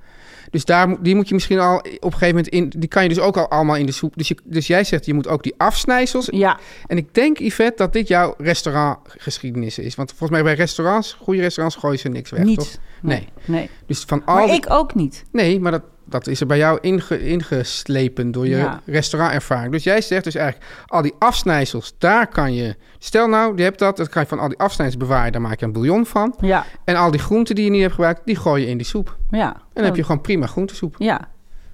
Dus 0.52 0.66
daar, 0.66 1.02
die 1.02 1.16
moet 1.16 1.28
je 1.28 1.34
misschien 1.34 1.60
al 1.60 1.78
op 1.78 1.86
een 1.86 2.12
gegeven 2.12 2.28
moment 2.28 2.48
in... 2.48 2.70
die 2.78 2.90
kan 2.90 3.04
je 3.04 3.10
dus 3.10 3.20
ook 3.20 3.38
al 3.38 3.48
allemaal 3.50 3.76
in 3.76 3.86
de 3.86 3.92
soep. 3.92 4.14
Dus, 4.18 4.28
je, 4.28 4.38
dus 4.44 4.68
jij 4.68 4.84
zegt, 4.84 5.06
je 5.06 5.14
moet 5.14 5.28
ook 5.28 5.44
die 5.44 5.54
afsnijsels... 5.58 6.28
Ja, 6.32 6.60
En 6.88 6.98
ik 6.98 7.14
denk, 7.14 7.38
Yvette, 7.40 7.78
dat 7.78 7.94
dit 7.94 8.08
jouw 8.08 8.34
restaurantgeschiedenis 8.38 9.80
is. 9.80 9.96
Want 9.96 10.10
volgens 10.10 10.30
mij 10.30 10.44
bij 10.44 10.54
restaurants, 10.54 11.14
goede 11.14 11.42
restaurants, 11.42 11.80
gooien 11.80 12.00
ze 12.00 12.10
niks 12.10 12.30
weg, 12.32 12.44
niet. 12.44 12.58
toch? 12.60 12.78
Nee. 13.02 13.28
nee. 13.46 13.70
Dus 13.86 14.00
van 14.08 14.26
al 14.26 14.36
Maar 14.36 14.46
die- 14.46 14.56
ik 14.56 14.70
ook 14.70 14.96
niet. 14.96 15.24
Nee, 15.32 15.60
maar 15.60 15.72
dat, 15.72 15.84
dat 16.06 16.28
is 16.28 16.40
er 16.42 16.46
bij 16.48 16.58
jou 16.58 16.78
inge, 16.82 17.28
ingeslepen 17.28 18.32
door 18.32 18.48
je 18.48 18.56
Ja. 18.56 18.82
restaurantervaring. 18.86 19.72
Dus 19.72 19.84
jij 19.84 20.02
zegt 20.02 20.24
dus 20.24 20.36
eigenlijk, 20.36 20.72
al 20.86 21.02
die 21.02 21.14
afsnijsels, 21.20 21.96
daar 21.98 22.28
kan 22.28 22.54
je... 22.54 22.76
Stel 23.00 23.28
nou, 23.28 23.58
je 23.58 23.64
hebt 23.64 23.80
dat, 23.80 23.98
dat 23.98 24.10
kan 24.10 24.22
je 24.22 24.28
van 24.28 24.40
al 24.40 24.48
die 24.48 24.58
afsnijsels 24.58 24.98
bewaren. 24.98 25.32
Daar 25.32 25.42
maak 25.42 25.60
je 25.60 25.66
een 25.66 25.72
bouillon 25.72 26.06
van. 26.06 26.36
Ja, 26.40 26.66
En 26.84 26.96
al 26.96 27.12
die 27.12 27.20
groenten 27.20 27.56
die 27.56 27.64
je 27.64 27.72
niet 27.72 27.82
hebt 27.82 27.94
gebruikt, 27.94 28.22
die 28.26 28.36
gooi 28.36 28.64
je 28.64 28.70
in 28.70 28.78
die 28.78 28.86
soep. 28.86 29.18
En 29.30 29.38
ja. 29.38 29.56
dan 29.74 29.84
heb 29.84 29.96
je 29.96 30.04
gewoon 30.04 30.22
prima 30.22 30.48
groentesoep. 30.48 30.96
Ja, 30.98 31.28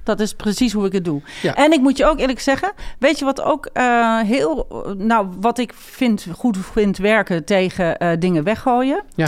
dat 0.04 0.20
is 0.20 0.34
precies 0.34 0.74
hoe 0.74 0.86
ik 0.86 0.92
het 0.92 1.06
doe. 1.06 1.22
Ja. 1.42 1.56
En 1.56 1.72
ik 1.72 1.80
moet 1.80 1.98
je 1.98 2.06
ook 2.06 2.20
eerlijk 2.20 2.40
zeggen, 2.40 2.72
weet 3.00 3.20
je 3.20 3.26
wat 3.26 3.42
ook 3.42 3.66
eh, 3.66 4.20
heel, 4.20 4.68
nou 4.98 5.28
wat 5.40 5.58
ik 5.58 5.74
vind 5.76 6.28
goed 6.36 6.58
vind 6.58 6.98
werken 6.98 7.46
tegen 7.46 7.98
eh, 7.98 8.18
dingen 8.20 8.44
weggooien? 8.44 9.04
Ja. 9.16 9.28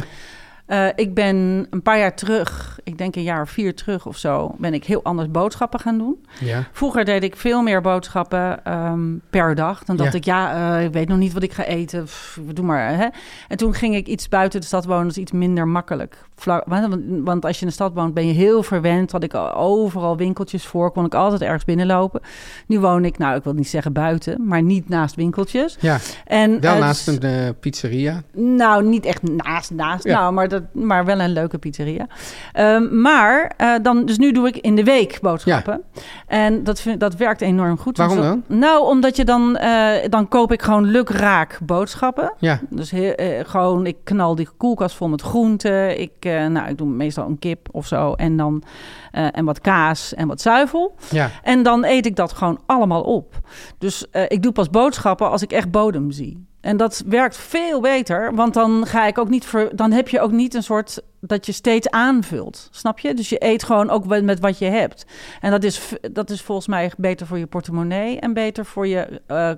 Eh, 0.69 0.85
ik 0.95 1.13
ben 1.13 1.67
een 1.69 1.81
paar 1.81 1.97
jaar 1.99 2.15
terug, 2.15 2.79
ik 2.83 2.97
denk 2.97 3.15
een 3.15 3.23
jaar 3.23 3.41
of 3.41 3.49
vier 3.49 3.75
terug 3.75 4.05
of 4.05 4.17
zo, 4.17 4.55
ben 4.57 4.73
ik 4.73 4.85
heel 4.85 5.03
anders 5.03 5.31
boodschappen 5.31 5.79
gaan 5.79 5.97
doen. 5.97 6.25
Ja. 6.39 6.63
Vroeger 6.71 7.05
deed 7.05 7.23
ik 7.23 7.35
veel 7.35 7.61
meer 7.61 7.81
boodschappen 7.81 8.65
ehm, 8.65 8.99
per 9.29 9.55
dag. 9.55 9.83
Dan 9.83 9.95
dacht 9.95 10.11
Ja. 10.11 10.17
ik, 10.17 10.23
ja, 10.25 10.75
eh, 10.77 10.83
ik 10.85 10.93
weet 10.93 11.07
nog 11.07 11.17
niet 11.17 11.33
wat 11.33 11.43
ik 11.43 11.53
ga 11.53 11.63
eten. 11.63 12.03
Pff, 12.03 12.39
doe 12.53 12.65
maar. 12.65 12.97
Hè? 12.97 13.07
En 13.47 13.57
toen 13.57 13.73
ging 13.73 13.95
ik 13.95 14.07
iets 14.07 14.27
buiten 14.29 14.59
de 14.59 14.65
stad 14.65 14.85
wonen, 14.85 15.07
dus 15.07 15.17
iets 15.17 15.31
minder 15.31 15.67
makkelijk. 15.67 16.17
Vla- 16.35 16.63
Want, 16.65 16.95
want 17.23 17.45
als 17.45 17.55
je 17.55 17.61
in 17.61 17.67
de 17.67 17.73
stad 17.73 17.93
woont, 17.93 18.13
ben 18.13 18.27
je 18.27 18.33
heel 18.33 18.63
verwend. 18.63 19.11
Had 19.11 19.23
ik 19.23 19.33
al 19.33 19.53
overal 19.53 20.17
winkeltjes 20.17 20.65
voor, 20.65 20.91
kon 20.91 21.05
ik 21.05 21.13
altijd 21.13 21.41
ergens 21.41 21.65
binnenlopen. 21.65 22.21
Nu 22.67 22.79
woon 22.79 23.05
ik, 23.05 23.17
nou, 23.17 23.35
ik 23.38 23.43
wil 23.43 23.53
niet 23.53 23.69
zeggen 23.69 23.93
buiten, 23.93 24.47
maar 24.47 24.61
niet 24.61 24.89
naast 24.89 25.15
winkeltjes. 25.15 25.77
ja, 25.79 25.97
En, 26.25 26.59
wel 26.61 26.73
eh, 26.73 26.79
naast 26.79 27.07
een 27.07 27.55
pizzeria. 27.59 28.21
nou, 28.33 28.83
niet 28.83 29.05
echt 29.05 29.21
naast, 29.23 29.71
naast. 29.71 30.03
Ja. 30.03 30.19
Nou, 30.19 30.33
maar, 30.33 30.47
dat, 30.47 30.59
maar 30.72 31.06
wel 31.06 31.20
een 31.20 31.34
leuke 31.34 31.58
pizzeria. 31.58 32.08
Ehm, 32.54 33.01
maar 33.01 33.51
eh, 33.58 33.74
dan, 33.82 34.06
dus 34.06 34.18
nu 34.18 34.32
doe 34.32 34.48
ik 34.48 34.58
in 34.58 34.75
de 34.75 34.84
week 34.84 35.18
boodschappen. 35.22 35.82
En 36.28 36.63
dat, 36.63 36.82
vind, 36.82 37.00
dat 37.00 37.16
werkt 37.16 37.42
enorm 37.42 37.78
goed. 37.78 37.98
Waarom 37.98 38.18
Dus 38.18 38.25
dan? 38.25 38.44
Nou, 38.48 38.84
omdat 38.84 39.16
je 39.16 39.25
dan, 39.25 39.58
eh, 39.58 40.10
dan 40.10 40.28
koop 40.28 40.51
ik 40.51 40.62
gewoon 40.62 40.84
lukraak 40.84 41.60
boodschappen. 41.63 42.34
Ja, 42.38 42.60
Dus 42.70 42.92
eh, 42.92 43.39
gewoon, 43.46 43.86
ik 43.86 43.98
knal 44.04 44.36
die 44.36 44.48
koelkast 44.58 44.96
vol 44.96 45.08
met 45.08 45.22
groenten. 45.22 46.00
Ik, 46.00 46.12
nou, 46.24 46.70
ik 46.70 46.78
doe 46.78 46.88
meestal 46.88 47.28
een 47.28 47.39
kip 47.39 47.68
of 47.72 47.88
zo. 47.88 48.13
En 48.13 48.38
dan 48.38 48.63
en 49.12 49.46
wat 49.46 49.62
kaas 49.62 50.13
en 50.13 50.28
wat 50.28 50.42
zuivel. 50.42 50.96
ja. 51.10 51.30
En 51.44 51.63
dan 51.63 51.86
eet 51.86 52.06
ik 52.06 52.16
dat 52.16 52.34
gewoon 52.34 52.60
allemaal 52.66 53.01
op. 53.01 53.39
Dus 53.78 54.06
ik 54.28 54.44
doe 54.44 54.51
pas 54.51 54.70
boodschappen 54.70 55.30
als 55.30 55.42
ik 55.42 55.51
echt 55.51 55.72
bodem 55.72 56.12
zie. 56.12 56.48
En 56.62 56.78
dat 56.78 57.04
werkt 57.06 57.38
veel 57.38 57.82
beter, 57.82 58.36
want 58.36 58.54
dan 58.54 58.86
ga 58.86 59.06
ik 59.08 59.18
ook 59.18 59.30
niet 59.30 59.46
ver, 59.46 59.75
dan 59.75 59.92
heb 59.92 60.08
je 60.10 60.20
ook 60.20 60.32
niet 60.32 60.54
een 60.54 60.63
soort 60.63 61.01
dat 61.22 61.46
je 61.46 61.51
steeds 61.51 61.89
aanvult, 61.89 62.68
snap 62.72 63.00
je? 63.00 63.13
Dus 63.13 63.30
je 63.30 63.44
eet 63.46 63.63
gewoon 63.63 63.89
ook 63.89 64.06
wel 64.06 64.24
met 64.24 64.39
wat 64.39 64.58
je 64.58 64.66
hebt. 64.66 65.06
En 65.42 65.51
dat 65.51 65.63
is, 65.63 65.82
dat 66.12 66.30
is 66.30 66.42
volgens 66.42 66.68
mij 66.68 66.92
beter 66.98 67.28
voor 67.28 67.38
je 67.38 67.46
portemonnee 67.48 68.20
en 68.20 68.34
beter 68.34 68.66
voor 68.66 68.88
je. 68.88 69.22
eh, 69.28 69.51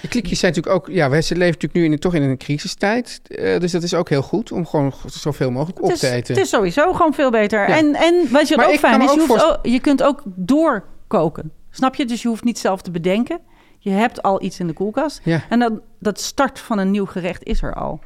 De 0.00 0.08
klikjes 0.08 0.38
zijn 0.38 0.52
natuurlijk 0.54 0.82
ook... 0.88 0.94
Ja, 0.94 1.10
wij 1.10 1.18
leven 1.28 1.38
natuurlijk 1.38 1.74
nu 1.74 1.84
in, 1.84 1.98
toch 1.98 2.14
in 2.14 2.22
een 2.22 2.38
crisistijd. 2.38 3.20
eh, 3.28 3.60
dus 3.60 3.72
dat 3.72 3.82
is 3.82 3.94
ook 3.94 4.08
heel 4.08 4.22
goed 4.22 4.52
om 4.52 4.66
gewoon 4.66 4.92
zoveel 5.06 5.50
mogelijk 5.50 5.82
op 5.82 5.92
te 5.92 6.10
eten. 6.10 6.34
het 6.34 6.42
is 6.44 6.48
sowieso 6.50 6.92
gewoon 6.92 7.14
veel 7.14 7.30
beter. 7.30 7.68
Ja. 7.68 7.76
En, 7.76 7.94
en 7.94 8.14
je 8.14 8.28
wat 8.30 8.56
Maar 8.56 8.68
ook 8.68 8.74
fijn 8.78 9.02
is? 9.02 9.12
Je, 9.14 9.20
hoeft 9.26 9.44
ook- 9.44 9.58
je 9.66 9.80
kunt 9.80 10.02
ook 10.02 10.22
doorkoken, 10.24 11.52
snap 11.70 11.94
je? 11.94 12.04
Dus 12.04 12.22
je 12.22 12.28
hoeft 12.28 12.44
niet 12.44 12.58
zelf 12.58 12.82
te 12.82 12.90
bedenken. 12.90 13.38
Je 13.84 13.90
hebt 13.90 14.22
al 14.22 14.42
iets 14.42 14.60
in 14.60 14.66
de 14.66 14.72
koelkast. 14.72 15.20
Ja. 15.24 15.44
En 15.48 15.58
dan, 15.58 15.80
dat 15.98 16.20
start 16.20 16.58
van 16.58 16.78
een 16.78 16.90
nieuw 16.90 17.04
gerecht 17.06 17.44
is 17.44 17.62
er 17.62 17.74
al. 17.74 18.00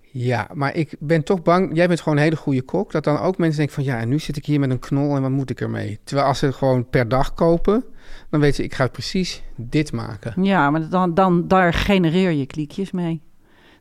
Ja, 0.00 0.48
maar 0.52 0.74
ik 0.74 0.96
ben 0.98 1.24
toch 1.24 1.42
bang... 1.42 1.76
Jij 1.76 1.86
bent 1.88 2.00
gewoon 2.00 2.18
een 2.18 2.24
hele 2.24 2.36
goede 2.36 2.62
kok. 2.62 2.92
Dat 2.92 3.04
dan 3.04 3.18
ook 3.18 3.38
mensen 3.38 3.56
denken 3.56 3.74
van... 3.74 3.84
Ja, 3.84 3.98
en 3.98 4.08
nu 4.08 4.18
zit 4.18 4.36
ik 4.36 4.46
hier 4.46 4.60
met 4.60 4.70
een 4.70 4.78
knol 4.78 5.16
en 5.16 5.22
wat 5.22 5.30
moet 5.30 5.50
ik 5.50 5.60
ermee? 5.60 6.00
Terwijl 6.04 6.28
als 6.28 6.38
ze 6.38 6.46
het 6.46 6.54
gewoon 6.54 6.88
per 6.88 7.08
dag 7.08 7.34
kopen... 7.34 7.84
Dan 8.30 8.40
weten 8.40 8.56
ze, 8.56 8.62
ik 8.62 8.74
ga 8.74 8.86
precies 8.86 9.42
dit 9.56 9.92
maken. 9.92 10.44
Ja, 10.44 10.70
maar 10.70 10.88
dan, 10.88 11.14
dan 11.14 11.48
daar 11.48 11.72
genereer 11.72 12.30
je 12.30 12.46
kliekjes 12.46 12.90
mee. 12.90 13.22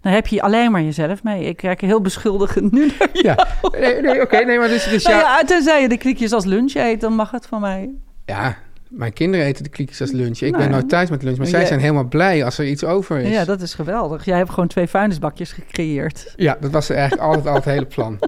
Dan 0.01 0.12
heb 0.12 0.27
je 0.27 0.41
alleen 0.41 0.71
maar 0.71 0.81
jezelf 0.81 1.23
mee. 1.23 1.43
Ik 1.43 1.57
kijk 1.57 1.81
heel 1.81 2.01
beschuldigend 2.01 2.71
nu 2.71 2.91
naar 3.00 3.09
jou. 3.13 3.47
Ja, 3.71 3.79
nee, 3.79 4.01
nee 4.01 4.21
oké. 4.21 4.38
nee, 4.38 4.57
maar 4.57 4.67
dus, 4.67 4.89
dus 4.89 5.03
Nou 5.03 5.15
ja, 5.15 5.38
ja, 5.39 5.43
tenzij 5.45 5.81
je 5.81 5.89
de 5.89 5.97
kliekjes 5.97 6.31
als 6.31 6.45
lunch 6.45 6.73
eet, 6.73 7.01
dan 7.01 7.13
mag 7.13 7.31
het 7.31 7.45
van 7.45 7.62
mij. 7.62 7.89
ja, 8.25 8.57
mijn 8.95 9.13
kinderen 9.13 9.45
eten 9.45 9.63
de 9.63 9.69
kliekjes 9.69 10.01
als 10.01 10.12
lunch. 10.12 10.39
Ik 10.39 10.51
Nou 10.51 10.63
ben 10.63 10.71
nooit 10.71 10.89
thuis 10.89 11.09
met 11.09 11.23
lunch. 11.23 11.38
Maar 11.38 11.41
Maar 11.41 11.50
zij 11.51 11.59
jij- 11.59 11.67
zijn 11.67 11.79
helemaal 11.79 12.07
blij 12.07 12.45
als 12.45 12.57
er 12.57 12.65
iets 12.67 12.83
over 12.83 13.19
is. 13.19 13.29
Ja, 13.31 13.45
dat 13.45 13.62
is 13.62 13.73
geweldig. 13.73 14.25
Jij 14.25 14.38
hebt 14.38 14.50
gewoon 14.50 14.67
twee 14.67 14.88
vuilnisbakjes 14.88 15.51
gecreëerd. 15.51 16.33
Ja, 16.35 16.57
dat 16.59 16.71
was 16.71 16.89
eigenlijk 16.89 17.21
altijd 17.27 17.47
al 17.47 17.53
het 17.55 17.65
hele 17.65 17.85
plan. 17.85 18.19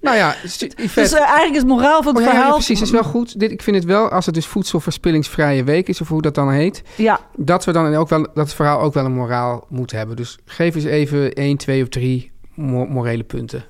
Nou 0.00 0.16
ja, 0.16 0.34
Yvette... 0.42 0.76
Dus 1.00 1.12
eh, 1.12 1.18
eigenlijk 1.20 1.50
is 1.52 1.58
het 1.58 1.66
moraal 1.66 2.02
van 2.02 2.14
het 2.14 2.16
Oh 2.16 2.22
ja, 2.22 2.28
ja, 2.28 2.34
verhaal... 2.34 2.52
precies. 2.56 2.80
Is 2.80 2.90
wel 2.90 3.02
goed. 3.02 3.40
Dit, 3.40 3.50
ik 3.50 3.62
vind 3.62 3.76
het 3.76 3.84
wel, 3.84 4.08
als 4.08 4.26
het 4.26 4.34
dus 4.34 4.46
voedselverspillingsvrije 4.46 5.64
week 5.64 5.88
is, 5.88 6.00
of 6.00 6.08
hoe 6.08 6.22
dat 6.22 6.34
dan 6.34 6.50
heet, 6.50 6.82
Ja, 6.96 7.20
dat 7.36 7.64
we 7.64 7.72
dan 7.72 7.94
ook 7.94 8.08
wel, 8.08 8.22
dat 8.22 8.30
het 8.34 8.54
verhaal 8.54 8.80
ook 8.80 8.94
wel 8.94 9.04
een 9.04 9.12
moraal 9.12 9.66
moet 9.68 9.90
hebben. 9.92 10.16
Dus 10.16 10.38
geef 10.44 10.74
eens 10.74 10.84
even 10.84 11.32
één, 11.32 11.56
twee 11.56 11.82
of 11.82 11.88
drie 11.88 12.32
mo- 12.54 12.86
morele 12.86 13.22
punten. 13.24 13.64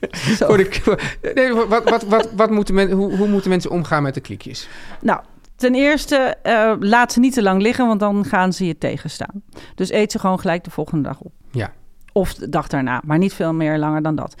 zo. 0.38 0.46
Voor 0.46 0.56
de, 0.56 1.30
nee, 1.34 1.52
wat, 1.54 1.90
wat, 1.90 2.02
wat, 2.02 2.30
wat 2.36 2.50
moeten 2.50 2.74
men, 2.74 2.90
hoe, 2.90 3.16
hoe 3.16 3.28
moeten 3.28 3.50
mensen 3.50 3.70
omgaan 3.70 4.02
met 4.02 4.14
de 4.14 4.20
kliekjes? 4.20 4.68
Nou, 5.00 5.20
ten 5.56 5.74
eerste, 5.74 6.16
eh, 6.42 6.72
laat 6.80 7.12
ze 7.12 7.20
niet 7.20 7.34
te 7.34 7.42
lang 7.42 7.62
liggen, 7.62 7.86
want 7.86 8.00
dan 8.00 8.24
gaan 8.24 8.52
ze 8.52 8.66
je 8.66 8.78
tegenstaan. 8.78 9.42
Dus 9.74 9.90
eet 9.90 10.12
ze 10.12 10.18
gewoon 10.18 10.40
gelijk 10.40 10.64
de 10.64 10.70
volgende 10.70 11.08
dag 11.08 11.20
op. 11.20 11.32
Ja. 11.50 11.72
Of 12.12 12.34
de 12.34 12.48
dag 12.48 12.66
daarna, 12.68 13.02
maar 13.04 13.18
niet 13.18 13.32
veel 13.34 13.52
meer 13.52 13.78
langer 13.78 14.02
dan 14.02 14.14
dat. 14.14 14.34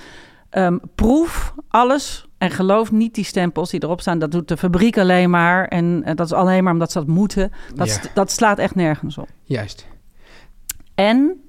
Ehm, 0.50 0.78
proef 0.94 1.54
alles 1.68 2.28
en 2.38 2.50
geloof 2.50 2.92
niet 2.92 3.14
die 3.14 3.24
stempels 3.24 3.70
die 3.70 3.82
erop 3.82 4.00
staan. 4.00 4.18
Dat 4.18 4.30
doet 4.30 4.48
de 4.48 4.56
fabriek 4.56 4.98
alleen 4.98 5.30
maar. 5.30 5.64
En 5.68 6.02
eh, 6.04 6.14
dat 6.14 6.26
is 6.26 6.32
alleen 6.32 6.64
maar 6.64 6.72
omdat 6.72 6.92
ze 6.92 6.98
dat 6.98 7.06
moeten. 7.08 7.52
Dat, 7.74 7.86
Ja. 7.86 7.92
st- 7.92 8.10
dat 8.14 8.30
slaat 8.32 8.58
echt 8.58 8.74
nergens 8.74 9.18
op. 9.18 9.28
Juist. 9.44 9.86
En 10.94 11.40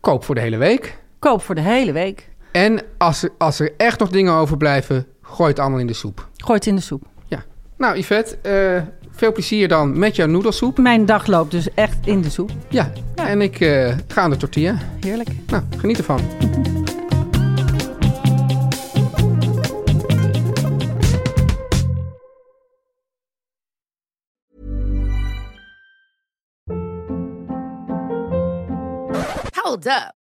Koop 0.00 0.24
voor 0.24 0.34
de 0.34 0.40
hele 0.40 0.56
week. 0.56 0.98
koop 1.18 1.42
voor 1.42 1.54
de 1.54 1.60
hele 1.60 1.92
week. 1.92 2.28
En 2.56 2.80
als 2.98 3.22
er, 3.22 3.30
als 3.38 3.60
er 3.60 3.72
echt 3.76 3.98
nog 3.98 4.10
dingen 4.10 4.32
overblijven, 4.32 5.06
gooi 5.22 5.50
het 5.50 5.58
allemaal 5.58 5.78
in 5.78 5.86
de 5.86 5.92
soep. 5.92 6.28
Gooi 6.36 6.58
het 6.58 6.66
in 6.66 6.76
de 6.76 6.82
soep. 6.82 7.02
Ja. 7.26 7.44
Nou, 7.76 7.98
Yvette, 7.98 8.36
eh, 8.42 8.82
veel 9.10 9.32
plezier 9.32 9.68
dan 9.68 9.98
met 9.98 10.16
jouw 10.16 10.26
noedelsoep. 10.26 10.78
Mijn 10.78 11.06
dag 11.06 11.26
loopt 11.26 11.50
dus 11.50 11.74
echt 11.74 12.06
in 12.06 12.20
de 12.20 12.30
soep. 12.30 12.50
Ja, 12.68 12.92
en 13.14 13.40
ik 13.40 13.60
eh, 13.60 13.94
ga 14.08 14.20
aan 14.20 14.30
de 14.30 14.36
tortilla. 14.36 14.78
Heerlijk. 15.00 15.28
Nou, 15.46 15.62
geniet 15.76 15.98
ervan. 15.98 16.20
Hold 29.52 29.86
up. 29.86 30.25